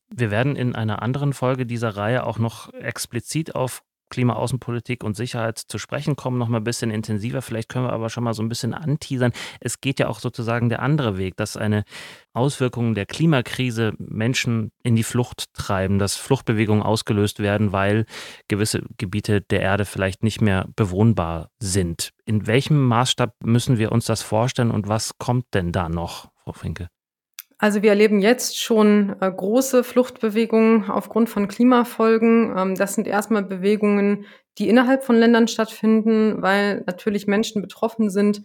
Wir 0.10 0.29
werden 0.29 0.55
in 0.55 0.75
einer 0.75 1.01
anderen 1.01 1.34
Folge 1.34 1.65
dieser 1.65 1.96
Reihe 1.96 2.25
auch 2.25 2.38
noch 2.38 2.72
explizit 2.74 3.55
auf 3.55 3.84
Klimaaußenpolitik 4.13 5.03
und 5.03 5.15
Sicherheit 5.15 5.58
zu 5.58 5.79
sprechen 5.79 6.15
kommen, 6.15 6.38
noch 6.38 6.48
mal 6.48 6.60
ein 6.60 6.63
bisschen 6.63 6.91
intensiver. 6.91 7.41
Vielleicht 7.41 7.67
können 7.67 7.86
wir 7.86 7.93
aber 7.93 8.12
schon 8.12 8.24
mal 8.24 8.36
so 8.36 8.43
ein 8.43 8.50
bisschen 8.50 8.75
anteasern. 8.75 9.32
Es 9.60 9.82
geht 9.82 10.00
ja 10.00 10.08
auch 10.08 10.20
sozusagen 10.20 10.70
der 10.70 10.84
andere 10.84 11.17
Weg, 11.17 11.36
dass 11.36 11.58
eine 11.58 11.84
Auswirkung 12.34 12.93
der 12.93 13.08
Klimakrise 13.08 13.93
Menschen 13.98 14.72
in 14.84 14.96
die 14.96 15.03
Flucht 15.03 15.51
treiben, 15.53 15.98
dass 15.98 16.15
Fluchtbewegungen 16.15 16.84
ausgelöst 16.84 17.39
werden, 17.39 17.72
weil 17.72 18.05
gewisse 18.48 18.84
Gebiete 18.98 19.41
der 19.41 19.62
Erde 19.62 19.86
vielleicht 19.86 20.22
nicht 20.22 20.41
mehr 20.41 20.67
bewohnbar 20.75 21.50
sind. 21.60 22.12
In 22.25 22.46
welchem 22.46 22.84
Maßstab 22.86 23.34
müssen 23.43 23.79
wir 23.79 23.91
uns 23.91 24.05
das 24.05 24.22
vorstellen 24.22 24.70
und 24.70 24.88
was 24.88 25.17
kommt 25.17 25.46
denn 25.55 25.72
da 25.72 25.89
noch, 25.89 26.29
Frau 26.43 26.53
Finke? 26.53 26.88
Also 27.63 27.82
wir 27.82 27.91
erleben 27.91 28.20
jetzt 28.20 28.60
schon 28.60 29.15
äh, 29.22 29.32
große 29.32 29.86
Fluchtbewegungen 29.86 30.91
aufgrund 30.91 31.29
von 31.29 31.48
Klimafolgen. 31.48 32.53
Ähm, 32.58 32.75
das 32.75 32.93
sind 32.93 33.08
erstmal 33.08 33.41
Bewegungen, 33.41 34.25
die 34.58 34.67
innerhalb 34.67 35.05
von 35.05 35.15
Ländern 35.15 35.48
stattfinden, 35.48 36.41
weil 36.41 36.84
natürlich 36.88 37.25
Menschen 37.25 37.62
betroffen 37.62 38.10
sind, 38.10 38.43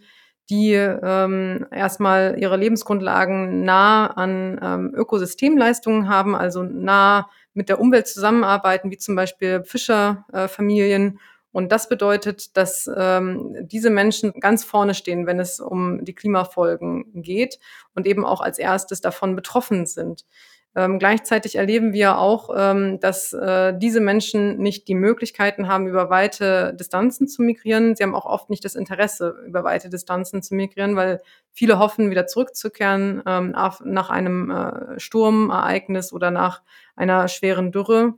die 0.49 0.71
ähm, 0.71 1.67
erstmal 1.69 2.37
ihre 2.39 2.55
Lebensgrundlagen 2.55 3.65
nah 3.65 4.07
an 4.07 4.57
ähm, 4.63 4.93
Ökosystemleistungen 4.95 6.07
haben, 6.07 6.33
also 6.33 6.63
nah 6.63 7.29
mit 7.53 7.67
der 7.67 7.81
Umwelt 7.81 8.07
zusammenarbeiten, 8.07 8.89
wie 8.89 8.97
zum 8.97 9.17
Beispiel 9.17 9.65
Fischerfamilien 9.65 11.17
äh, 11.17 11.19
und 11.51 11.71
das 11.71 11.89
bedeutet, 11.89 12.55
dass 12.57 12.89
ähm, 12.95 13.55
diese 13.61 13.89
Menschen 13.89 14.33
ganz 14.39 14.63
vorne 14.63 14.93
stehen, 14.93 15.25
wenn 15.25 15.39
es 15.39 15.59
um 15.59 16.05
die 16.05 16.13
Klimafolgen 16.13 17.21
geht 17.21 17.59
und 17.95 18.05
eben 18.05 18.25
auch 18.25 18.41
als 18.41 18.59
erstes 18.59 19.01
davon 19.01 19.35
betroffen 19.35 19.85
sind. 19.85 20.25
Ähm, 20.75 20.99
gleichzeitig 20.99 21.55
erleben 21.55 21.93
wir 21.93 22.19
auch, 22.19 22.51
ähm, 22.55 22.99
dass 22.99 23.33
äh, 23.33 23.73
diese 23.75 23.99
Menschen 23.99 24.59
nicht 24.59 24.87
die 24.87 24.93
Möglichkeiten 24.93 25.67
haben, 25.67 25.87
über 25.87 26.11
weite 26.11 26.75
Distanzen 26.75 27.27
zu 27.27 27.41
migrieren. 27.41 27.95
Sie 27.95 28.03
haben 28.03 28.13
auch 28.13 28.25
oft 28.25 28.51
nicht 28.51 28.63
das 28.63 28.75
Interesse, 28.75 29.35
über 29.47 29.63
weite 29.63 29.89
Distanzen 29.89 30.43
zu 30.43 30.53
migrieren, 30.53 30.95
weil 30.95 31.21
viele 31.51 31.79
hoffen, 31.79 32.11
wieder 32.11 32.27
zurückzukehren 32.27 33.23
ähm, 33.25 33.51
nach 33.51 34.11
einem 34.11 34.51
äh, 34.51 34.99
Sturmereignis 34.99 36.13
oder 36.13 36.29
nach 36.29 36.61
einer 36.95 37.27
schweren 37.27 37.71
Dürre. 37.71 38.13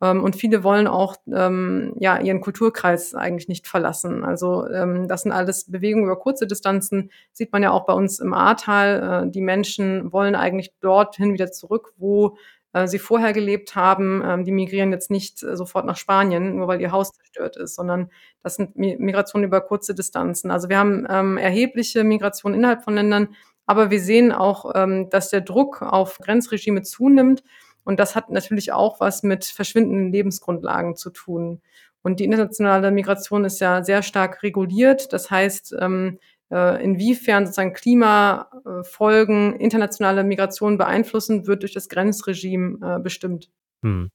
Ähm, 0.00 0.22
und 0.22 0.36
viele 0.36 0.64
wollen 0.64 0.86
auch 0.86 1.16
ähm, 1.32 1.94
ja, 1.98 2.20
ihren 2.20 2.40
Kulturkreis 2.40 3.14
eigentlich 3.14 3.48
nicht 3.48 3.66
verlassen. 3.66 4.24
Also 4.24 4.66
ähm, 4.68 5.08
das 5.08 5.22
sind 5.22 5.32
alles 5.32 5.70
Bewegungen 5.70 6.04
über 6.04 6.18
kurze 6.18 6.46
Distanzen. 6.46 7.10
Sieht 7.32 7.52
man 7.52 7.62
ja 7.62 7.70
auch 7.70 7.86
bei 7.86 7.92
uns 7.92 8.18
im 8.18 8.34
Ahrtal. 8.34 9.26
Äh, 9.26 9.30
die 9.30 9.40
Menschen 9.40 10.12
wollen 10.12 10.34
eigentlich 10.34 10.72
dorthin 10.80 11.32
wieder 11.32 11.50
zurück, 11.52 11.92
wo 11.96 12.36
äh, 12.74 12.86
sie 12.88 12.98
vorher 12.98 13.32
gelebt 13.32 13.76
haben. 13.76 14.22
Ähm, 14.24 14.44
die 14.44 14.52
migrieren 14.52 14.92
jetzt 14.92 15.10
nicht 15.10 15.42
äh, 15.42 15.56
sofort 15.56 15.86
nach 15.86 15.96
Spanien, 15.96 16.56
nur 16.56 16.68
weil 16.68 16.80
ihr 16.80 16.92
Haus 16.92 17.12
zerstört 17.12 17.56
ist, 17.56 17.76
sondern 17.76 18.10
das 18.42 18.56
sind 18.56 18.76
Migrationen 18.76 19.46
über 19.46 19.62
kurze 19.62 19.94
Distanzen. 19.94 20.50
Also 20.50 20.68
wir 20.68 20.78
haben 20.78 21.06
ähm, 21.08 21.38
erhebliche 21.38 22.04
Migrationen 22.04 22.58
innerhalb 22.58 22.82
von 22.82 22.94
Ländern, 22.94 23.28
aber 23.64 23.90
wir 23.90 24.00
sehen 24.00 24.32
auch, 24.32 24.72
ähm, 24.74 25.08
dass 25.08 25.30
der 25.30 25.40
Druck 25.40 25.80
auf 25.82 26.18
Grenzregime 26.18 26.82
zunimmt. 26.82 27.42
Und 27.84 28.00
das 28.00 28.16
hat 28.16 28.30
natürlich 28.30 28.72
auch 28.72 29.00
was 29.00 29.22
mit 29.22 29.44
verschwindenden 29.44 30.12
Lebensgrundlagen 30.12 30.96
zu 30.96 31.10
tun. 31.10 31.60
Und 32.02 32.20
die 32.20 32.24
internationale 32.24 32.90
Migration 32.90 33.44
ist 33.44 33.60
ja 33.60 33.82
sehr 33.82 34.02
stark 34.02 34.42
reguliert. 34.42 35.12
Das 35.12 35.30
heißt, 35.30 35.76
ähm, 35.80 36.18
äh, 36.50 36.82
inwiefern 36.82 37.46
sozusagen 37.46 37.72
Klimafolgen 37.72 39.56
internationale 39.56 40.24
Migration 40.24 40.78
beeinflussen, 40.78 41.46
wird 41.46 41.62
durch 41.62 41.72
das 41.72 41.88
Grenzregime 41.88 42.78
äh, 42.82 43.00
bestimmt. 43.00 43.50
Hm. 43.82 44.10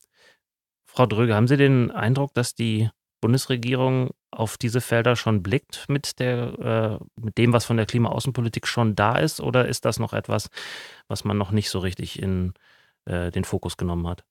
Frau 0.85 1.05
Dröge, 1.05 1.35
haben 1.35 1.47
Sie 1.47 1.57
den 1.57 1.91
Eindruck, 1.91 2.33
dass 2.33 2.55
die 2.55 2.89
Bundesregierung 3.21 4.11
auf 4.31 4.57
diese 4.57 4.81
Felder 4.81 5.15
schon 5.15 5.43
blickt 5.43 5.85
mit, 5.89 6.19
der, 6.19 6.99
äh, 6.99 7.21
mit 7.21 7.37
dem, 7.37 7.53
was 7.53 7.65
von 7.65 7.77
der 7.77 7.85
Klimaaußenpolitik 7.85 8.67
schon 8.67 8.95
da 8.95 9.17
ist? 9.17 9.41
Oder 9.41 9.67
ist 9.67 9.85
das 9.85 9.99
noch 9.99 10.13
etwas, 10.13 10.49
was 11.07 11.23
man 11.23 11.37
noch 11.37 11.51
nicht 11.51 11.69
so 11.69 11.79
richtig 11.79 12.21
in 12.21 12.53
äh, 13.09 13.31
den 13.31 13.43
Fokus 13.43 13.77
genommen 13.77 14.07
hat. 14.07 14.23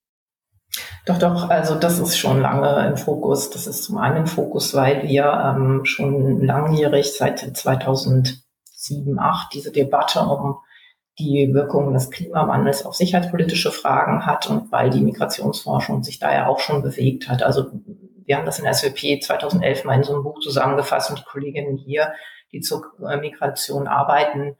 Doch, 1.07 1.19
doch, 1.19 1.49
also 1.49 1.75
das 1.75 1.99
ist 1.99 2.19
schon 2.19 2.41
lange 2.41 2.87
im 2.87 2.97
Fokus. 2.97 3.51
Das 3.51 3.67
ist 3.67 3.85
zum 3.85 3.99
einen 3.99 4.19
im 4.19 4.27
Fokus, 4.27 4.75
weil 4.75 5.09
wir 5.09 5.25
ähm, 5.25 5.85
schon 5.85 6.43
langjährig 6.45 7.13
seit 7.17 7.41
2007, 7.41 8.43
2008 8.79 9.55
diese 9.55 9.73
Debatte 9.73 10.21
um 10.21 10.59
die 11.19 11.53
Wirkungen 11.53 11.95
des 11.95 12.11
Klimawandels 12.11 12.87
auf 12.87 12.95
sicherheitspolitische 12.95 13.73
Fragen 13.73 14.25
hat 14.25 14.49
und 14.49 14.71
weil 14.71 14.91
die 14.91 15.01
Migrationsforschung 15.01 16.05
sich 16.05 16.21
da 16.21 16.33
ja 16.33 16.47
auch 16.47 16.61
schon 16.61 16.83
bewegt 16.83 17.29
hat. 17.29 17.43
Also 17.43 17.73
wir 18.25 18.37
haben 18.37 18.47
das 18.47 18.61
in 18.61 18.73
SWP 18.73 19.21
2011 19.21 19.85
mal 19.85 19.97
in 19.97 20.05
so 20.05 20.15
einem 20.15 20.23
Buch 20.23 20.39
zusammengefasst 20.39 21.11
und 21.11 21.19
die 21.19 21.25
Kolleginnen 21.25 21.77
hier, 21.77 22.13
die 22.53 22.61
zur 22.61 22.93
äh, 23.09 23.17
Migration 23.17 23.89
arbeiten, 23.89 24.57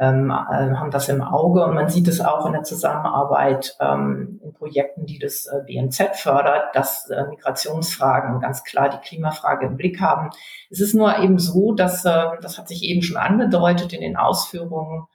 ähm, 0.00 0.30
äh, 0.30 0.34
haben 0.76 0.90
das 0.90 1.08
im 1.08 1.22
Auge 1.22 1.64
und 1.64 1.74
man 1.74 1.88
sieht 1.88 2.06
es 2.06 2.20
auch 2.20 2.46
in 2.46 2.52
der 2.52 2.62
Zusammenarbeit 2.62 3.76
ähm, 3.80 4.40
in 4.44 4.52
Projekten, 4.52 5.06
die 5.06 5.18
das 5.18 5.46
äh, 5.46 5.60
BNZ 5.66 6.16
fördert, 6.16 6.74
dass 6.74 7.10
äh, 7.10 7.24
Migrationsfragen 7.28 8.40
ganz 8.40 8.62
klar 8.62 8.88
die 8.88 9.06
Klimafrage 9.06 9.66
im 9.66 9.76
Blick 9.76 10.00
haben. 10.00 10.30
Es 10.70 10.80
ist 10.80 10.94
nur 10.94 11.18
eben 11.18 11.38
so, 11.38 11.72
dass, 11.72 12.04
äh, 12.04 12.26
das 12.40 12.58
hat 12.58 12.68
sich 12.68 12.84
eben 12.84 13.02
schon 13.02 13.16
angedeutet 13.16 13.92
in 13.92 14.00
den 14.00 14.16
Ausführungen 14.16 15.06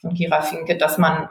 von 0.00 0.14
Kira 0.14 0.40
Finke, 0.40 0.78
dass 0.78 0.96
man 0.96 1.28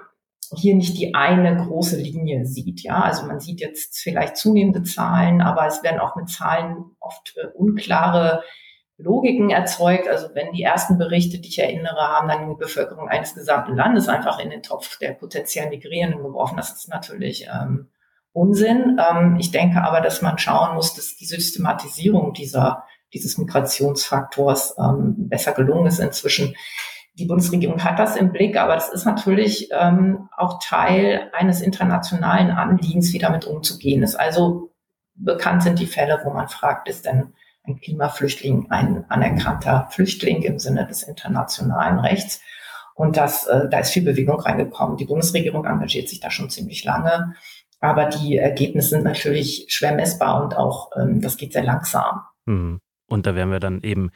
hier 0.54 0.76
nicht 0.76 0.98
die 0.98 1.16
eine 1.16 1.66
große 1.66 1.98
Linie 1.98 2.46
sieht. 2.46 2.84
Ja, 2.84 3.02
also 3.02 3.26
man 3.26 3.40
sieht 3.40 3.62
jetzt 3.62 3.98
vielleicht 3.98 4.38
zunehmende 4.38 4.84
Zahlen, 4.84 5.42
aber 5.42 5.66
es 5.66 5.82
werden 5.82 6.00
auch 6.00 6.16
mit 6.16 6.30
Zahlen 6.30 6.92
oft 7.00 7.36
äh, 7.38 7.48
unklare 7.56 8.44
Logiken 9.02 9.50
erzeugt. 9.50 10.08
Also 10.08 10.30
wenn 10.34 10.52
die 10.54 10.64
ersten 10.64 10.98
Berichte, 10.98 11.40
die 11.40 11.50
ich 11.50 11.60
erinnere, 11.60 12.00
haben 12.00 12.28
dann 12.28 12.50
die 12.50 12.56
Bevölkerung 12.56 13.08
eines 13.10 13.36
gesamten 13.36 13.76
Landes 13.76 14.08
einfach 14.08 14.40
in 14.40 14.50
den 14.50 14.64
Topf 14.64 14.98
der 15.00 15.14
potenziellen 15.14 15.70
Migrierenden 15.70 16.24
geworfen. 16.24 16.58
Das 16.58 16.72
ist 16.72 16.90
natürlich 16.90 17.48
ähm, 17.48 17.90
Unsinn. 18.34 19.00
Ähm, 19.00 19.38
ich 19.40 19.52
denke 19.52 19.84
aber, 19.84 20.02
dass 20.02 20.22
man 20.22 20.38
schauen 20.38 20.76
muss, 20.76 20.94
dass 20.94 21.16
die 21.18 21.26
Systematisierung 21.26 22.34
dieser, 22.34 22.84
dieses 23.14 23.38
Migrationsfaktors 23.38 24.76
ähm, 24.78 25.16
besser 25.30 25.54
gelungen 25.54 25.88
ist 25.88 26.00
inzwischen. 26.00 26.56
Die 27.16 27.26
Bundesregierung 27.26 27.84
hat 27.84 28.00
das 28.00 28.16
im 28.16 28.32
Blick, 28.32 28.58
aber 28.58 28.76
das 28.76 28.90
ist 28.90 29.06
natürlich 29.06 29.70
ähm, 29.78 30.30
auch 30.38 30.60
Teil 30.64 31.30
eines 31.34 31.62
internationalen 31.62 32.52
Anliegens, 32.52 33.12
wie 33.12 33.20
damit 33.20 33.46
umzugehen 33.46 34.02
ist. 34.02 34.16
Also 34.16 34.72
bekannt 35.14 35.64
sind 35.64 35.80
die 35.80 35.88
Fälle, 35.88 36.22
wo 36.24 36.32
man 36.32 36.48
fragt, 36.48 36.88
ist 36.88 37.06
denn 37.06 37.34
ein 37.64 37.80
Klimaflüchtling 37.80 38.68
ein 38.70 39.06
anerkannter 39.10 39.88
Flüchtling 39.92 40.42
im 40.44 40.60
Sinne 40.60 40.88
des 40.88 41.04
internationalen 41.04 42.00
Rechts. 42.00 42.42
Und 42.96 43.18
das, 43.18 43.48
äh, 43.48 43.70
da 43.70 43.80
ist 43.80 43.92
viel 43.92 44.04
Bewegung 44.04 44.40
reingekommen. 44.40 44.98
Die 44.98 45.06
Bundesregierung 45.06 45.66
engagiert 45.66 46.10
sich 46.10 46.20
da 46.20 46.30
schon 46.30 46.50
ziemlich 46.50 46.84
lange. 46.84 47.36
Aber 47.80 48.06
die 48.06 48.38
Ergebnisse 48.38 48.90
sind 48.90 49.04
natürlich 49.04 49.66
schwer 49.70 49.94
messbar 49.94 50.44
und 50.44 50.56
auch 50.56 50.92
ähm, 50.96 51.22
das 51.22 51.38
geht 51.38 51.54
sehr 51.54 51.64
langsam. 51.64 52.22
Hm. 52.48 52.80
Und 53.08 53.26
da 53.26 53.36
werden 53.36 53.52
wir 53.52 53.60
dann 53.60 53.82
eben 53.82 54.12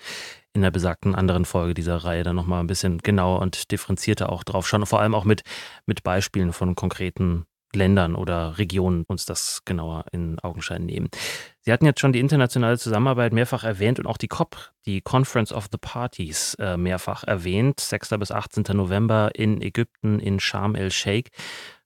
in 0.54 0.62
der 0.62 0.72
besagten 0.72 1.16
anderen 1.16 1.46
Folge 1.46 1.74
dieser 1.74 1.98
Reihe 1.98 2.24
dann 2.24 2.36
nochmal 2.36 2.62
ein 2.62 2.68
bisschen 2.68 3.00
genauer 3.00 3.42
und 3.42 3.72
differenzierter 3.72 4.32
auch 4.32 4.44
drauf 4.44 4.68
schauen. 4.68 4.86
Vor 4.86 5.02
allem 5.02 5.14
auch 5.14 5.26
mit, 5.26 5.42
mit 5.86 6.04
Beispielen 6.04 6.54
von 6.54 6.76
konkreten 6.76 7.46
Ländern 7.76 8.16
oder 8.16 8.58
Regionen 8.58 9.04
uns 9.08 9.26
das 9.26 9.62
genauer 9.66 10.06
in 10.12 10.40
Augenschein 10.40 10.86
nehmen. 10.86 11.10
Sie 11.62 11.72
hatten 11.72 11.86
jetzt 11.86 12.00
schon 12.00 12.14
die 12.14 12.20
internationale 12.20 12.78
Zusammenarbeit 12.78 13.34
mehrfach 13.34 13.64
erwähnt 13.64 14.00
und 14.00 14.08
auch 14.08 14.18
die 14.18 14.28
COP, 14.28 14.72
die 14.86 15.02
Conference 15.02 15.52
of 15.52 15.68
the 15.72 15.78
Parties, 15.78 16.56
äh, 16.56 16.78
mehrfach 16.78 17.24
erwähnt. 17.24 17.80
6. 17.80 18.18
bis 18.18 18.32
18. 18.32 18.76
November 18.76 19.32
in 19.36 19.62
Ägypten 19.62 20.20
in 20.20 20.40
Sharm 20.40 20.76
el-Sheikh. 20.76 21.32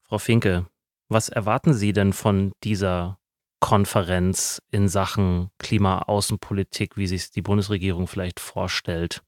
Frau 0.03 0.17
Finke, 0.17 0.65
was 1.07 1.29
erwarten 1.29 1.73
Sie 1.73 1.93
denn 1.93 2.13
von 2.13 2.51
dieser 2.63 3.19
Konferenz 3.59 4.61
in 4.71 4.87
Sachen 4.87 5.49
Klimaaußenpolitik, 5.59 6.97
wie 6.97 7.07
sich 7.07 7.31
die 7.31 7.41
Bundesregierung 7.41 8.07
vielleicht 8.07 8.39
vorstellt? 8.39 9.21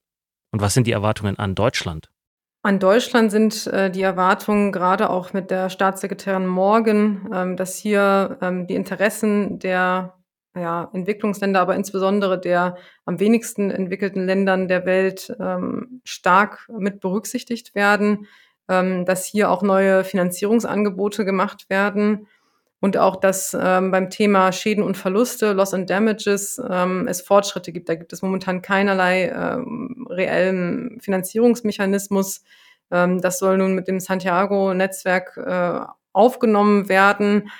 Und 0.52 0.62
was 0.62 0.74
sind 0.74 0.88
die 0.88 0.91
Erwartungen 0.91 1.38
an 1.39 1.56
Deutschland? 1.56 2.12
An 2.63 2.78
Deutschland 2.78 3.32
sind 3.32 3.65
äh, 3.67 3.89
die 3.89 4.04
Erwartungen 4.04 4.71
gerade 4.71 5.10
auch 5.10 5.34
mit 5.34 5.50
der 5.50 5.69
Staatssekretärin 5.69 6.45
Morgan, 6.45 7.28
ähm, 7.34 7.58
dass 7.58 7.78
hier 7.78 8.38
ähm, 8.41 8.67
die 8.67 8.76
Interessen 8.76 9.58
der 9.58 10.13
ja, 10.56 10.89
Entwicklungsländer, 10.93 11.60
aber 11.60 11.76
insbesondere 11.76 12.39
der 12.39 12.78
am 13.06 13.19
wenigsten 13.19 13.71
entwickelten 13.71 14.26
Ländern 14.26 14.67
der 14.67 14.86
Welt 14.86 15.36
ähm, 15.39 16.02
stark 16.04 16.67
mit 16.78 17.00
berücksichtigt 17.00 17.74
werden, 17.74 18.28
ähm, 18.67 19.06
dass 19.06 19.26
hier 19.26 19.50
auch 19.50 19.63
neue 19.63 20.04
Finanzierungsangebote 20.04 21.26
gemacht 21.26 21.67
werden 21.69 22.28
und 22.82 22.98
auch, 22.98 23.15
dass 23.15 23.56
ähm, 23.60 23.91
beim 23.91 24.10
Thema 24.10 24.52
Schäden 24.52 24.84
und 24.84 24.98
Verluste, 24.98 25.54
Loss 25.54 25.76
and 25.76 25.89
Damages, 25.89 26.60
ähm, 26.67 27.08
es 27.08 27.22
Fortschritte 27.22 27.72
gibt. 27.72 27.88
Da 27.88 27.96
gibt 27.96 28.12
es 28.12 28.24
momentan 28.24 28.63
keinerlei 28.63 29.30
ähm, 29.30 30.08
reellen 30.10 31.00
Finanzierungsmechanismus. 31.00 32.41
Ähm, 32.89 33.22
das 33.22 33.38
soll 33.38 33.60
nun 33.60 33.76
mit 33.76 33.88
dem 33.88 34.00
Santiago-Netzwerk 34.00 35.38
äh, 35.38 35.86
aufgenommen 36.12 36.89
werden 36.89 37.52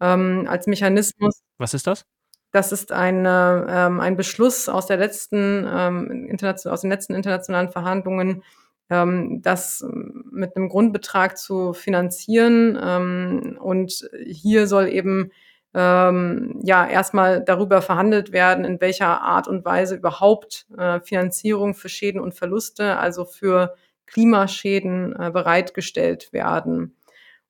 ähm, 0.00 0.46
als 0.48 0.66
Mechanismus. 0.66 1.42
Was 1.58 1.74
ist 1.74 1.86
das? 1.86 2.06
Das 2.50 2.72
ist 2.72 2.90
eine, 2.90 3.66
ähm, 3.68 4.00
ein 4.00 4.16
Beschluss 4.16 4.70
aus, 4.70 4.86
der 4.86 4.96
letzten, 4.96 5.68
ähm, 5.70 6.38
aus 6.42 6.80
den 6.80 6.90
letzten 6.90 7.14
internationalen 7.14 7.68
Verhandlungen, 7.68 8.42
ähm, 8.90 9.40
das 9.42 9.84
mit 10.30 10.56
einem 10.56 10.68
Grundbetrag 10.68 11.38
zu 11.38 11.72
finanzieren. 11.72 12.78
Ähm, 12.82 13.58
und 13.60 14.08
hier 14.26 14.66
soll 14.66 14.88
eben 14.88 15.30
ähm, 15.72 16.58
ja 16.62 16.86
erstmal 16.86 17.42
darüber 17.42 17.80
verhandelt 17.80 18.32
werden, 18.32 18.64
in 18.64 18.80
welcher 18.80 19.22
Art 19.22 19.46
und 19.46 19.64
Weise 19.64 19.94
überhaupt 19.94 20.66
äh, 20.76 21.00
Finanzierung 21.00 21.74
für 21.74 21.88
Schäden 21.88 22.20
und 22.20 22.34
Verluste, 22.34 22.98
also 22.98 23.24
für 23.24 23.74
Klimaschäden 24.06 25.14
äh, 25.16 25.30
bereitgestellt 25.30 26.32
werden. 26.32 26.96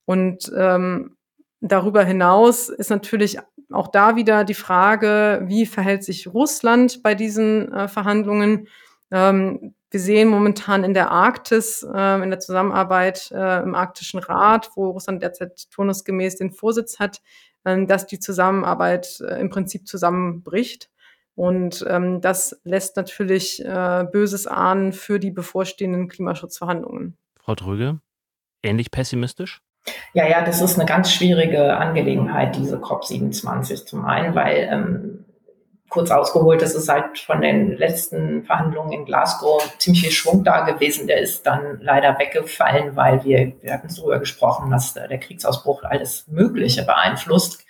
Und 0.04 0.52
ähm, 0.54 1.16
darüber 1.60 2.04
hinaus 2.04 2.68
ist 2.68 2.90
natürlich 2.90 3.38
auch 3.72 3.88
da 3.88 4.16
wieder 4.16 4.44
die 4.44 4.54
Frage, 4.54 5.42
wie 5.44 5.64
verhält 5.64 6.04
sich 6.04 6.26
Russland 6.26 7.02
bei 7.02 7.14
diesen 7.14 7.72
äh, 7.72 7.88
Verhandlungen? 7.88 8.68
Ähm, 9.10 9.74
wir 9.90 10.00
sehen 10.00 10.28
momentan 10.28 10.84
in 10.84 10.94
der 10.94 11.10
Arktis, 11.10 11.82
äh, 11.82 12.22
in 12.22 12.30
der 12.30 12.38
Zusammenarbeit 12.38 13.30
äh, 13.32 13.62
im 13.62 13.74
Arktischen 13.74 14.20
Rat, 14.20 14.70
wo 14.74 14.90
Russland 14.90 15.22
derzeit 15.22 15.70
turnusgemäß 15.70 16.36
den 16.36 16.52
Vorsitz 16.52 16.98
hat, 16.98 17.20
äh, 17.64 17.84
dass 17.86 18.06
die 18.06 18.20
Zusammenarbeit 18.20 19.20
äh, 19.20 19.40
im 19.40 19.50
Prinzip 19.50 19.86
zusammenbricht. 19.88 20.90
Und 21.34 21.84
ähm, 21.88 22.20
das 22.20 22.60
lässt 22.64 22.96
natürlich 22.96 23.64
äh, 23.64 24.04
Böses 24.10 24.46
ahnen 24.46 24.92
für 24.92 25.18
die 25.18 25.30
bevorstehenden 25.30 26.08
Klimaschutzverhandlungen. 26.08 27.16
Frau 27.38 27.54
Drüge, 27.54 28.00
ähnlich 28.62 28.90
pessimistisch? 28.90 29.62
Ja, 30.12 30.28
ja, 30.28 30.44
das 30.44 30.60
ist 30.60 30.78
eine 30.78 30.86
ganz 30.86 31.10
schwierige 31.12 31.76
Angelegenheit, 31.76 32.56
diese 32.56 32.76
COP27 32.76 33.86
zum 33.86 34.04
einen, 34.04 34.34
weil 34.34 34.68
ähm, 34.70 35.24
kurz 35.90 36.10
ausgeholt, 36.10 36.62
das 36.62 36.74
ist 36.74 36.88
halt 36.88 37.18
von 37.18 37.40
den 37.40 37.76
letzten 37.76 38.44
Verhandlungen 38.44 38.92
in 38.92 39.04
Glasgow 39.04 39.60
ziemlich 39.78 40.02
viel 40.02 40.12
Schwung 40.12 40.44
da 40.44 40.60
gewesen. 40.60 41.06
Der 41.06 41.20
ist 41.20 41.44
dann 41.44 41.78
leider 41.82 42.18
weggefallen, 42.18 42.96
weil 42.96 43.22
wir, 43.24 43.52
wir 43.60 43.72
hatten 43.72 43.88
darüber 43.94 44.20
gesprochen, 44.20 44.70
dass 44.70 44.94
der 44.94 45.18
Kriegsausbruch 45.18 45.82
alles 45.82 46.26
Mögliche 46.28 46.84
beeinflusst. 46.84 47.64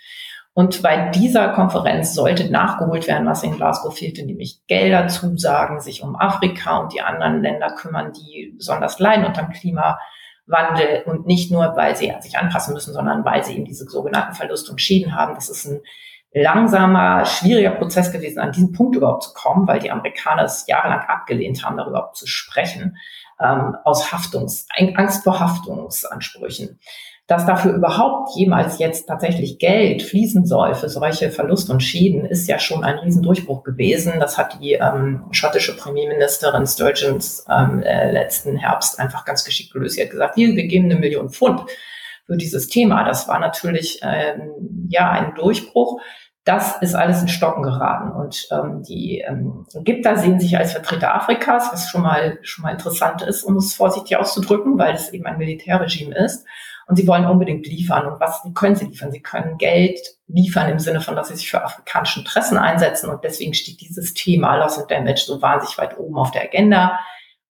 Und 0.53 0.83
bei 0.83 1.09
dieser 1.09 1.49
Konferenz 1.49 2.13
sollte 2.13 2.51
nachgeholt 2.51 3.07
werden, 3.07 3.25
was 3.25 3.43
in 3.43 3.55
Glasgow 3.55 3.97
fehlte, 3.97 4.25
nämlich 4.25 4.59
Gelder 4.67 5.07
zusagen, 5.07 5.79
sich 5.79 6.03
um 6.03 6.15
Afrika 6.15 6.77
und 6.77 6.93
die 6.93 7.01
anderen 7.01 7.41
Länder 7.41 7.71
kümmern, 7.71 8.11
die 8.11 8.53
besonders 8.55 8.99
leiden 8.99 9.25
unter 9.25 9.43
dem 9.43 9.53
Klimawandel 9.53 11.03
und 11.05 11.25
nicht 11.25 11.51
nur, 11.51 11.75
weil 11.77 11.95
sie 11.95 12.13
sich 12.19 12.37
anpassen 12.37 12.73
müssen, 12.73 12.93
sondern 12.93 13.23
weil 13.23 13.43
sie 13.43 13.55
eben 13.55 13.65
diese 13.65 13.85
sogenannten 13.85 14.35
Verluste 14.35 14.71
und 14.71 14.81
Schäden 14.81 15.15
haben. 15.15 15.35
Das 15.35 15.49
ist 15.49 15.65
ein 15.65 15.81
langsamer, 16.33 17.25
schwieriger 17.25 17.71
Prozess 17.71 18.11
gewesen, 18.11 18.39
an 18.39 18.51
diesen 18.51 18.71
Punkt 18.71 18.95
überhaupt 18.95 19.23
zu 19.23 19.33
kommen, 19.33 19.67
weil 19.67 19.79
die 19.79 19.91
Amerikaner 19.91 20.43
es 20.43 20.65
jahrelang 20.67 21.01
abgelehnt 21.01 21.63
haben, 21.63 21.77
darüber 21.77 22.11
zu 22.13 22.25
sprechen, 22.25 22.97
ähm, 23.41 23.75
aus 23.83 24.11
Haftungs, 24.11 24.67
Angst 24.95 25.23
vor 25.23 25.39
Haftungsansprüchen. 25.39 26.79
Dass 27.27 27.45
dafür 27.45 27.73
überhaupt 27.73 28.35
jemals 28.35 28.77
jetzt 28.79 29.07
tatsächlich 29.07 29.57
Geld 29.57 30.01
fließen 30.01 30.45
soll 30.45 30.75
für 30.75 30.89
solche 30.89 31.31
Verluste 31.31 31.71
und 31.71 31.81
Schäden, 31.81 32.25
ist 32.25 32.47
ja 32.47 32.59
schon 32.59 32.83
ein 32.83 32.99
Riesendurchbruch 32.99 33.63
gewesen. 33.63 34.19
Das 34.19 34.37
hat 34.37 34.59
die 34.59 34.73
ähm, 34.73 35.23
schottische 35.31 35.77
Premierministerin 35.77 36.67
Sturgeons 36.67 37.45
ähm, 37.49 37.83
äh, 37.83 38.11
letzten 38.11 38.57
Herbst 38.57 38.99
einfach 38.99 39.23
ganz 39.23 39.45
geschickt 39.45 39.71
gelöst. 39.71 39.95
Sie 39.95 40.01
hat 40.01 40.09
gesagt, 40.09 40.35
hier, 40.35 40.55
wir 40.55 40.67
geben 40.67 40.85
eine 40.85 40.99
Million 40.99 41.29
Pfund 41.29 41.61
für 42.25 42.35
dieses 42.35 42.67
Thema. 42.67 43.03
Das 43.05 43.27
war 43.27 43.39
natürlich 43.39 43.99
ähm, 44.03 44.87
ja 44.89 45.09
ein 45.11 45.33
Durchbruch 45.35 46.01
das 46.43 46.81
ist 46.81 46.95
alles 46.95 47.21
in 47.21 47.27
Stocken 47.27 47.61
geraten. 47.63 48.11
Und 48.11 48.47
ähm, 48.51 48.81
die 48.83 49.19
ähm, 49.19 49.65
Ägypter 49.73 50.17
sehen 50.17 50.39
sich 50.39 50.57
als 50.57 50.71
Vertreter 50.71 51.13
Afrikas, 51.13 51.69
was 51.71 51.89
schon 51.89 52.01
mal, 52.01 52.39
schon 52.41 52.63
mal 52.63 52.71
interessant 52.71 53.21
ist, 53.21 53.43
um 53.43 53.57
es 53.57 53.73
vorsichtig 53.73 54.17
auszudrücken, 54.17 54.77
weil 54.79 54.95
es 54.95 55.13
eben 55.13 55.25
ein 55.25 55.37
Militärregime 55.37 56.15
ist. 56.15 56.45
Und 56.87 56.95
sie 56.95 57.07
wollen 57.07 57.25
unbedingt 57.25 57.67
liefern. 57.67 58.07
Und 58.07 58.19
was 58.19 58.41
können 58.55 58.75
sie 58.75 58.85
liefern? 58.85 59.11
Sie 59.11 59.21
können 59.21 59.57
Geld 59.57 59.99
liefern 60.27 60.69
im 60.69 60.79
Sinne 60.79 60.99
von, 60.99 61.15
dass 61.15 61.27
sie 61.27 61.35
sich 61.35 61.49
für 61.49 61.63
afrikanische 61.63 62.19
Interessen 62.19 62.57
einsetzen. 62.57 63.09
Und 63.09 63.23
deswegen 63.23 63.53
steht 63.53 63.79
dieses 63.79 64.13
Thema 64.15 64.55
Loss 64.57 64.79
and 64.79 64.89
Damage 64.89 65.23
so 65.25 65.41
wahnsinnig 65.41 65.77
weit 65.77 65.97
oben 65.99 66.17
auf 66.17 66.31
der 66.31 66.43
Agenda. 66.43 66.99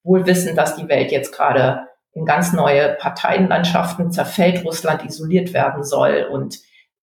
Wohl 0.04 0.25
wissen, 0.25 0.56
dass 0.56 0.75
die 0.75 0.89
Welt 0.89 1.12
jetzt 1.12 1.34
gerade 1.34 1.88
in 2.13 2.25
ganz 2.25 2.51
neue 2.51 2.89
Parteienlandschaften 2.95 4.12
zerfällt, 4.12 4.65
Russland 4.65 5.06
isoliert 5.06 5.54
werden 5.54 5.84
soll 5.84 6.27
und 6.30 6.60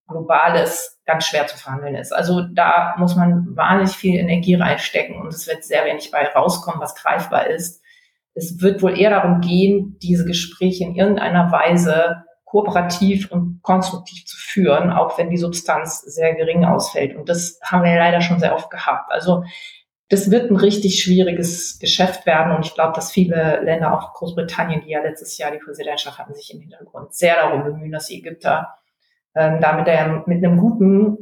globales 0.08 1.00
ganz 1.04 1.26
schwer 1.26 1.46
zu 1.46 1.56
verhandeln 1.56 1.94
ist. 1.94 2.12
Also 2.12 2.42
da 2.42 2.94
muss 2.98 3.14
man 3.14 3.56
wahnsinnig 3.56 3.96
viel 3.96 4.18
Energie 4.18 4.54
reinstecken 4.54 5.20
und 5.20 5.28
es 5.28 5.46
wird 5.46 5.64
sehr 5.64 5.84
wenig 5.84 6.10
bei 6.10 6.26
rauskommen, 6.26 6.80
was 6.80 6.94
greifbar 6.94 7.46
ist. 7.46 7.82
Es 8.34 8.60
wird 8.60 8.82
wohl 8.82 8.98
eher 8.98 9.10
darum 9.10 9.40
gehen, 9.40 9.98
diese 10.02 10.24
Gespräche 10.24 10.84
in 10.84 10.94
irgendeiner 10.94 11.50
Weise 11.52 12.24
kooperativ 12.44 13.30
und 13.30 13.60
konstruktiv 13.62 14.24
zu 14.24 14.36
führen, 14.36 14.90
auch 14.90 15.18
wenn 15.18 15.28
die 15.28 15.36
Substanz 15.36 16.00
sehr 16.00 16.34
gering 16.34 16.64
ausfällt. 16.64 17.14
Und 17.14 17.28
das 17.28 17.60
haben 17.62 17.84
wir 17.84 17.90
ja 17.90 17.98
leider 17.98 18.22
schon 18.22 18.40
sehr 18.40 18.54
oft 18.54 18.70
gehabt. 18.70 19.12
Also 19.12 19.44
das 20.08 20.30
wird 20.30 20.50
ein 20.50 20.56
richtig 20.56 21.02
schwieriges 21.02 21.78
Geschäft 21.78 22.24
werden. 22.24 22.54
Und 22.54 22.64
ich 22.64 22.74
glaube, 22.74 22.94
dass 22.94 23.12
viele 23.12 23.60
Länder, 23.62 23.92
auch 23.92 24.14
Großbritannien, 24.14 24.80
die 24.80 24.90
ja 24.90 25.02
letztes 25.02 25.36
Jahr 25.36 25.50
die 25.50 25.58
Präsidentschaft 25.58 26.18
hatten, 26.18 26.32
sich 26.32 26.52
im 26.54 26.60
Hintergrund 26.60 27.14
sehr 27.14 27.34
darum 27.34 27.64
bemühen, 27.64 27.92
dass 27.92 28.06
die 28.06 28.18
Ägypter 28.18 28.78
ähm, 29.38 29.60
damit 29.60 29.86
er 29.86 30.24
mit 30.26 30.44
einem 30.44 30.58
guten, 30.58 31.16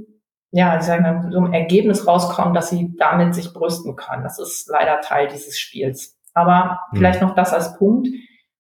ja, 0.51 0.77
ich 0.79 0.83
sage 0.83 1.03
mal, 1.03 1.31
so 1.31 1.39
einem 1.39 1.53
Ergebnis 1.53 2.07
rauskommt, 2.07 2.57
dass 2.57 2.71
sie 2.71 2.97
damit 2.99 3.35
sich 3.35 3.53
brüsten 3.53 3.95
können. 3.95 4.23
Das 4.23 4.39
ist 4.39 4.69
leider 4.69 5.01
Teil 5.03 5.29
dieses 5.29 5.59
Spiels. 5.59 6.19
Aber 6.33 6.81
mhm. 6.91 6.97
vielleicht 6.97 7.21
noch 7.21 7.35
das 7.35 7.53
als 7.53 7.77
Punkt. 7.77 8.09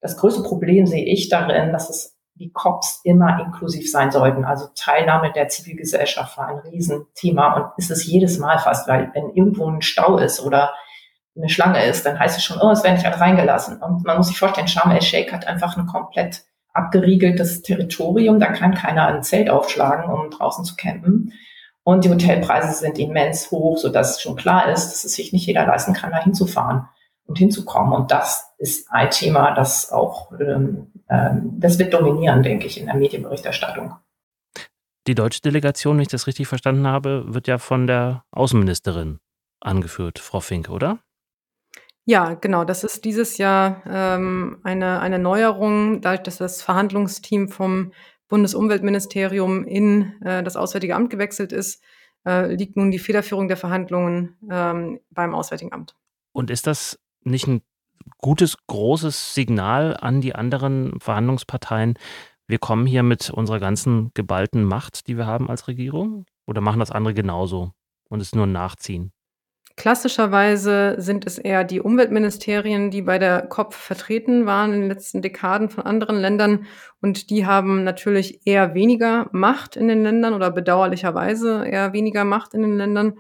Das 0.00 0.18
größte 0.18 0.42
Problem 0.42 0.86
sehe 0.86 1.06
ich 1.06 1.30
darin, 1.30 1.72
dass 1.72 1.88
es 1.88 2.16
die 2.34 2.52
COPs 2.52 3.00
immer 3.02 3.40
inklusiv 3.40 3.90
sein 3.90 4.10
sollten. 4.10 4.44
Also 4.44 4.66
Teilnahme 4.74 5.32
der 5.32 5.48
Zivilgesellschaft 5.48 6.36
war 6.36 6.48
ein 6.48 6.58
Riesenthema 6.58 7.54
und 7.54 7.78
ist 7.78 7.90
es 7.90 8.06
jedes 8.06 8.38
Mal 8.38 8.58
fast, 8.58 8.86
weil 8.88 9.10
wenn 9.14 9.30
irgendwo 9.30 9.66
ein 9.70 9.80
Stau 9.80 10.18
ist 10.18 10.44
oder 10.44 10.74
eine 11.34 11.48
Schlange 11.48 11.82
ist, 11.86 12.04
dann 12.04 12.18
heißt 12.18 12.36
es 12.36 12.44
schon, 12.44 12.58
oh, 12.60 12.70
es 12.70 12.84
werden 12.84 12.96
nicht 12.96 13.06
alle 13.06 13.18
reingelassen. 13.18 13.82
Und 13.82 14.04
man 14.04 14.18
muss 14.18 14.28
sich 14.28 14.38
vorstellen, 14.38 14.68
Sharm 14.68 14.90
el-Sheikh 14.90 15.32
hat 15.32 15.46
einfach 15.46 15.76
eine 15.76 15.86
komplett 15.86 16.44
abgeriegeltes 16.76 17.62
Territorium. 17.62 18.40
Da 18.40 18.52
kann 18.52 18.74
keiner 18.74 19.06
ein 19.06 19.22
Zelt 19.22 19.50
aufschlagen, 19.50 20.10
um 20.10 20.30
draußen 20.30 20.64
zu 20.64 20.76
campen. 20.76 21.32
Und 21.82 22.04
die 22.04 22.10
Hotelpreise 22.10 22.72
sind 22.72 22.98
immens 22.98 23.50
hoch, 23.50 23.78
sodass 23.78 24.20
schon 24.20 24.36
klar 24.36 24.70
ist, 24.72 24.90
dass 24.90 25.04
es 25.04 25.14
sich 25.14 25.32
nicht 25.32 25.46
jeder 25.46 25.66
leisten 25.66 25.92
kann, 25.92 26.10
da 26.10 26.22
hinzufahren 26.22 26.88
und 27.26 27.38
hinzukommen. 27.38 27.92
Und 27.92 28.10
das 28.10 28.52
ist 28.58 28.90
ein 28.90 29.10
Thema, 29.10 29.54
das 29.54 29.92
auch, 29.92 30.32
ähm, 30.32 30.92
ähm, 31.08 31.52
das 31.58 31.78
wird 31.78 31.94
dominieren, 31.94 32.42
denke 32.42 32.66
ich, 32.66 32.80
in 32.80 32.86
der 32.86 32.96
Medienberichterstattung. 32.96 33.94
Die 35.06 35.14
deutsche 35.14 35.40
Delegation, 35.40 35.96
wenn 35.96 36.02
ich 36.02 36.08
das 36.08 36.26
richtig 36.26 36.48
verstanden 36.48 36.88
habe, 36.88 37.24
wird 37.28 37.46
ja 37.46 37.58
von 37.58 37.86
der 37.86 38.24
Außenministerin 38.32 39.20
angeführt, 39.60 40.18
Frau 40.18 40.40
Fink, 40.40 40.68
oder? 40.68 40.98
Ja, 42.08 42.34
genau. 42.34 42.64
Das 42.64 42.84
ist 42.84 43.04
dieses 43.04 43.36
Jahr 43.36 43.82
ähm, 43.84 44.58
eine, 44.62 45.00
eine 45.00 45.18
Neuerung, 45.18 46.00
dadurch, 46.00 46.22
dass 46.22 46.38
das 46.38 46.62
Verhandlungsteam 46.62 47.48
vom 47.48 47.92
Bundesumweltministerium 48.28 49.64
in 49.64 50.20
äh, 50.22 50.44
das 50.44 50.56
Auswärtige 50.56 50.94
Amt 50.94 51.10
gewechselt 51.10 51.52
ist, 51.52 51.82
äh, 52.24 52.54
liegt 52.54 52.76
nun 52.76 52.92
die 52.92 53.00
Federführung 53.00 53.48
der 53.48 53.56
Verhandlungen 53.56 54.36
ähm, 54.48 55.00
beim 55.10 55.34
Auswärtigen 55.34 55.72
Amt. 55.72 55.96
Und 56.32 56.50
ist 56.50 56.68
das 56.68 56.98
nicht 57.22 57.48
ein 57.48 57.62
gutes, 58.18 58.56
großes 58.68 59.34
Signal 59.34 59.96
an 59.96 60.20
die 60.20 60.34
anderen 60.34 61.00
Verhandlungsparteien? 61.00 61.98
Wir 62.46 62.58
kommen 62.60 62.86
hier 62.86 63.02
mit 63.02 63.30
unserer 63.30 63.58
ganzen 63.58 64.12
geballten 64.14 64.62
Macht, 64.62 65.08
die 65.08 65.16
wir 65.16 65.26
haben 65.26 65.50
als 65.50 65.66
Regierung? 65.66 66.24
Oder 66.46 66.60
machen 66.60 66.78
das 66.78 66.92
andere 66.92 67.14
genauso 67.14 67.72
und 68.08 68.22
es 68.22 68.32
nur 68.32 68.46
Nachziehen? 68.46 69.12
Klassischerweise 69.76 70.94
sind 70.98 71.26
es 71.26 71.36
eher 71.36 71.62
die 71.62 71.82
Umweltministerien, 71.82 72.90
die 72.90 73.02
bei 73.02 73.18
der 73.18 73.42
COP 73.42 73.74
vertreten 73.74 74.46
waren 74.46 74.72
in 74.72 74.80
den 74.80 74.88
letzten 74.88 75.20
Dekaden 75.20 75.68
von 75.68 75.84
anderen 75.84 76.16
Ländern. 76.16 76.66
Und 77.02 77.28
die 77.28 77.44
haben 77.44 77.84
natürlich 77.84 78.46
eher 78.46 78.74
weniger 78.74 79.28
Macht 79.32 79.76
in 79.76 79.88
den 79.88 80.02
Ländern 80.02 80.32
oder 80.32 80.50
bedauerlicherweise 80.50 81.66
eher 81.66 81.92
weniger 81.92 82.24
Macht 82.24 82.54
in 82.54 82.62
den 82.62 82.78
Ländern. 82.78 83.18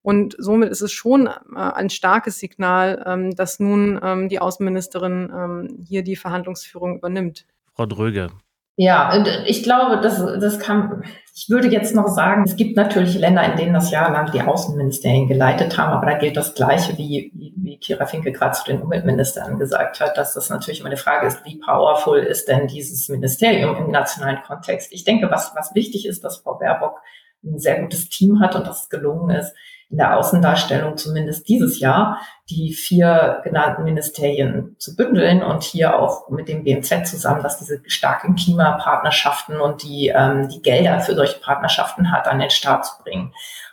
Und 0.00 0.36
somit 0.38 0.70
ist 0.70 0.82
es 0.82 0.92
schon 0.92 1.26
äh, 1.26 1.32
ein 1.56 1.90
starkes 1.90 2.38
Signal, 2.38 3.02
ähm, 3.04 3.34
dass 3.34 3.58
nun 3.58 3.98
ähm, 4.00 4.28
die 4.28 4.38
Außenministerin 4.38 5.32
ähm, 5.34 5.84
hier 5.84 6.04
die 6.04 6.14
Verhandlungsführung 6.14 6.98
übernimmt. 6.98 7.46
Frau 7.74 7.86
Dröge, 7.86 8.30
ja, 8.78 9.24
ich 9.46 9.62
glaube, 9.62 10.02
das, 10.02 10.18
das 10.18 10.58
kann, 10.58 11.02
ich 11.34 11.48
würde 11.48 11.68
jetzt 11.68 11.94
noch 11.94 12.08
sagen, 12.08 12.44
es 12.44 12.56
gibt 12.56 12.76
natürlich 12.76 13.18
Länder, 13.18 13.42
in 13.50 13.56
denen 13.56 13.72
das 13.72 13.90
jahrelang 13.90 14.30
die 14.32 14.42
Außenministerien 14.42 15.28
geleitet 15.28 15.78
haben, 15.78 15.92
aber 15.92 16.04
da 16.04 16.18
gilt 16.18 16.36
das 16.36 16.54
Gleiche, 16.54 16.98
wie, 16.98 17.32
wie, 17.34 17.54
wie 17.56 17.78
Kira 17.78 18.04
Finke 18.04 18.32
gerade 18.32 18.52
zu 18.52 18.64
den 18.64 18.82
Umweltministern 18.82 19.58
gesagt 19.58 20.00
hat, 20.00 20.18
dass 20.18 20.34
das 20.34 20.50
natürlich 20.50 20.80
immer 20.80 20.90
eine 20.90 20.98
Frage 20.98 21.26
ist, 21.26 21.42
wie 21.46 21.58
powerful 21.58 22.18
ist 22.18 22.48
denn 22.48 22.66
dieses 22.66 23.08
Ministerium 23.08 23.76
im 23.76 23.90
nationalen 23.90 24.42
Kontext? 24.46 24.92
Ich 24.92 25.04
denke, 25.04 25.30
was, 25.30 25.54
was 25.56 25.74
wichtig 25.74 26.06
ist, 26.06 26.22
dass 26.22 26.42
Frau 26.42 26.58
Baerbock 26.58 27.00
ein 27.44 27.58
sehr 27.58 27.80
gutes 27.80 28.10
Team 28.10 28.40
hat 28.40 28.56
und 28.56 28.66
dass 28.66 28.82
es 28.82 28.88
gelungen 28.90 29.30
ist, 29.30 29.54
in 29.88 29.98
der 29.98 30.16
Außendarstellung 30.16 30.96
zumindest 30.96 31.48
dieses 31.48 31.78
Jahr 31.78 32.20
die 32.50 32.72
vier 32.72 33.40
genannten 33.44 33.84
Ministerien 33.84 34.76
zu 34.78 34.96
bündeln 34.96 35.42
und 35.42 35.62
hier 35.62 35.98
auch 35.98 36.28
mit 36.28 36.48
dem 36.48 36.64
BMZ 36.64 37.08
zusammen, 37.08 37.42
dass 37.42 37.58
diese 37.58 37.80
starken 37.86 38.34
Klimapartnerschaften 38.34 39.60
und 39.60 39.82
die, 39.82 40.08
ähm, 40.08 40.48
die 40.48 40.62
Gelder 40.62 41.00
für 41.00 41.14
solche 41.14 41.40
Partnerschaften 41.40 42.10
hat, 42.10 42.26
an 42.26 42.40
den 42.40 42.50
Start 42.50 42.86
zu 42.86 43.02
bringen. 43.02 43.32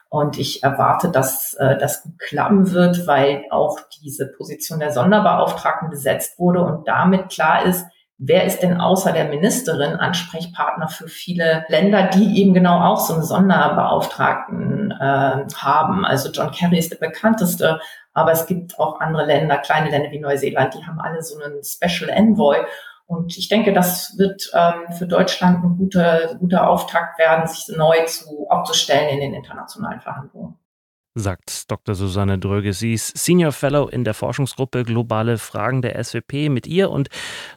Und 0.10 0.38
ich 0.38 0.62
erwarte, 0.62 1.10
dass 1.10 1.56
äh, 1.56 1.76
das 1.78 2.04
gut 2.04 2.20
klappen 2.20 2.72
wird, 2.72 3.08
weil 3.08 3.46
auch 3.50 3.80
diese 4.04 4.28
Position 4.28 4.80
der 4.80 4.92
Sonderbeauftragten 4.92 5.90
besetzt 5.90 6.38
wurde 6.38 6.62
und 6.62 6.88
damit 6.88 7.30
klar 7.30 7.66
ist, 7.66 7.86
wer 8.26 8.46
ist 8.46 8.62
denn 8.62 8.80
außer 8.80 9.12
der 9.12 9.26
Ministerin 9.26 9.96
Ansprechpartner 9.96 10.88
für 10.88 11.08
viele 11.08 11.66
Länder, 11.68 12.08
die 12.08 12.42
eben 12.42 12.54
genau 12.54 12.80
auch 12.80 13.00
so 13.00 13.14
einen 13.14 13.24
Sonderbeauftragten 13.24 14.92
äh, 14.92 15.46
haben. 15.56 16.06
Also 16.06 16.30
John 16.32 16.52
Kerry 16.52 16.78
ist 16.78 16.92
der 16.92 17.06
bekannteste, 17.06 17.80
aber 18.14 18.32
es 18.32 18.46
gibt 18.46 18.80
auch 18.80 19.00
andere 19.00 19.26
Länder, 19.26 19.58
kleine 19.58 19.90
Länder 19.90 20.12
wie 20.12 20.20
Neuseeland, 20.20 20.74
die 20.74 20.86
haben 20.86 21.00
alle 21.00 21.22
so 21.22 21.40
einen 21.40 21.64
Special 21.64 22.10
Envoy. 22.10 22.58
Und 23.06 23.38
ich 23.38 23.50
denke, 23.50 23.74
das 23.74 24.18
wird 24.18 24.50
ähm, 24.54 24.94
für 24.98 25.06
Deutschland 25.06 25.64
ein 25.64 25.78
guter, 25.78 26.36
guter 26.40 26.70
Auftakt 26.70 27.20
werden, 27.20 27.48
sich 27.48 27.76
neu 27.76 28.06
zu, 28.06 28.48
aufzustellen 28.50 29.10
in 29.10 29.20
den 29.20 29.34
internationalen 29.34 30.00
Verhandlungen 30.00 30.58
sagt 31.16 31.70
Dr. 31.70 31.96
Susanne 31.96 32.40
Dröge. 32.40 32.74
Sie 32.74 32.94
ist 32.94 33.18
Senior 33.18 33.52
Fellow 33.52 33.88
in 33.88 34.04
der 34.04 34.14
Forschungsgruppe 34.14 34.84
Globale 34.84 35.38
Fragen 35.38 35.82
der 35.82 36.04
SWP. 36.04 36.50
Mit 36.50 36.68
ihr 36.68 36.90
und 36.90 37.10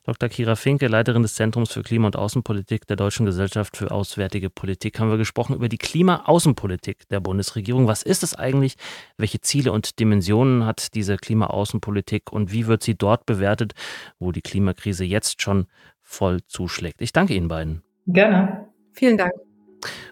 Dr. 0.04 0.28
Kira 0.28 0.56
Finke, 0.56 0.88
Leiterin 0.88 1.22
des 1.22 1.34
Zentrums 1.34 1.72
für 1.72 1.82
Klima- 1.82 2.06
und 2.06 2.16
Außenpolitik 2.16 2.86
der 2.86 2.96
Deutschen 2.96 3.26
Gesellschaft 3.26 3.76
für 3.76 3.90
Auswärtige 3.90 4.50
Politik, 4.50 5.00
haben 5.00 5.10
wir 5.10 5.16
gesprochen 5.16 5.54
über 5.54 5.68
die 5.68 5.78
Klima-Außenpolitik 5.78 7.08
der 7.08 7.20
Bundesregierung. 7.20 7.86
Was 7.86 8.02
ist 8.02 8.22
es 8.22 8.34
eigentlich? 8.34 8.76
Welche 9.16 9.40
Ziele 9.40 9.72
und 9.72 9.98
Dimensionen 9.98 10.66
hat 10.66 10.94
diese 10.94 11.16
Klima-Außenpolitik 11.16 12.32
und 12.32 12.52
wie 12.52 12.66
wird 12.66 12.82
sie 12.82 12.96
dort 12.96 13.26
bewertet, 13.26 13.72
wo 14.18 14.32
die 14.32 14.42
Klimakrise 14.42 15.04
jetzt 15.04 15.40
schon 15.40 15.66
voll 16.02 16.40
zuschlägt? 16.46 17.00
Ich 17.00 17.12
danke 17.12 17.34
Ihnen 17.34 17.48
beiden. 17.48 17.82
Gerne. 18.06 18.68
Vielen 18.92 19.16
Dank. 19.16 19.32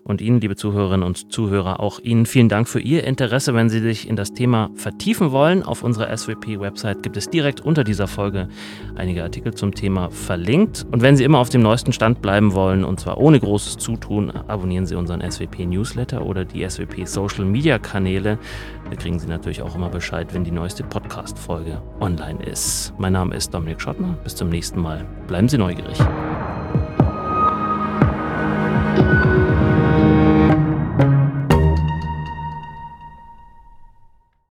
Und 0.05 0.21
Ihnen, 0.21 0.41
liebe 0.41 0.57
Zuhörerinnen 0.57 1.07
und 1.07 1.33
Zuhörer, 1.33 1.81
auch 1.81 1.99
Ihnen 2.01 2.27
vielen 2.27 2.49
Dank 2.49 2.69
für 2.69 2.81
Ihr 2.81 3.05
Interesse. 3.05 3.55
Wenn 3.55 3.71
Sie 3.71 3.81
sich 3.81 4.09
in 4.09 4.17
das 4.17 4.33
Thema 4.33 4.71
vertiefen 4.75 5.33
wollen, 5.33 5.63
auf 5.63 5.83
unserer 5.83 6.15
SWP-Website 6.15 7.03
gibt 7.03 7.17
es 7.17 7.31
direkt 7.31 7.61
unter 7.61 7.85
dieser 7.85 8.07
Folge 8.07 8.49
einige 8.97 9.23
Artikel 9.23 9.55
zum 9.55 9.75
Thema 9.75 10.11
verlinkt. 10.11 10.87
Und 10.91 11.03
wenn 11.03 11.17
Sie 11.17 11.25
immer 11.25 11.39
auf 11.39 11.49
dem 11.49 11.63
neuesten 11.63 11.93
Stand 11.93 12.21
bleiben 12.21 12.53
wollen, 12.53 12.85
und 12.85 13.01
zwar 13.01 13.19
ohne 13.19 13.41
großes 13.41 13.79
Zutun, 13.79 14.31
abonnieren 14.31 14.87
Sie 14.87 14.95
unseren 14.95 15.21
SWP-Newsletter 15.23 16.25
oder 16.25 16.45
die 16.45 16.69
SWP-Social-Media-Kanäle. 16.69 18.39
Da 18.91 18.97
kriegen 18.97 19.19
Sie 19.19 19.27
natürlich 19.27 19.63
auch 19.63 19.75
immer 19.75 19.89
Bescheid, 19.89 20.35
wenn 20.35 20.45
die 20.45 20.51
neueste 20.51 20.85
Podcast-Folge 20.85 21.81
online 22.01 22.43
ist. 22.45 22.93
Mein 22.99 23.15
Name 23.15 23.35
ist 23.35 23.55
Dominik 23.55 23.81
Schottner. 23.81 24.19
Bis 24.23 24.35
zum 24.35 24.51
nächsten 24.51 24.81
Mal. 24.81 25.07
Bleiben 25.27 25.49
Sie 25.49 25.59
neugierig. 25.59 25.99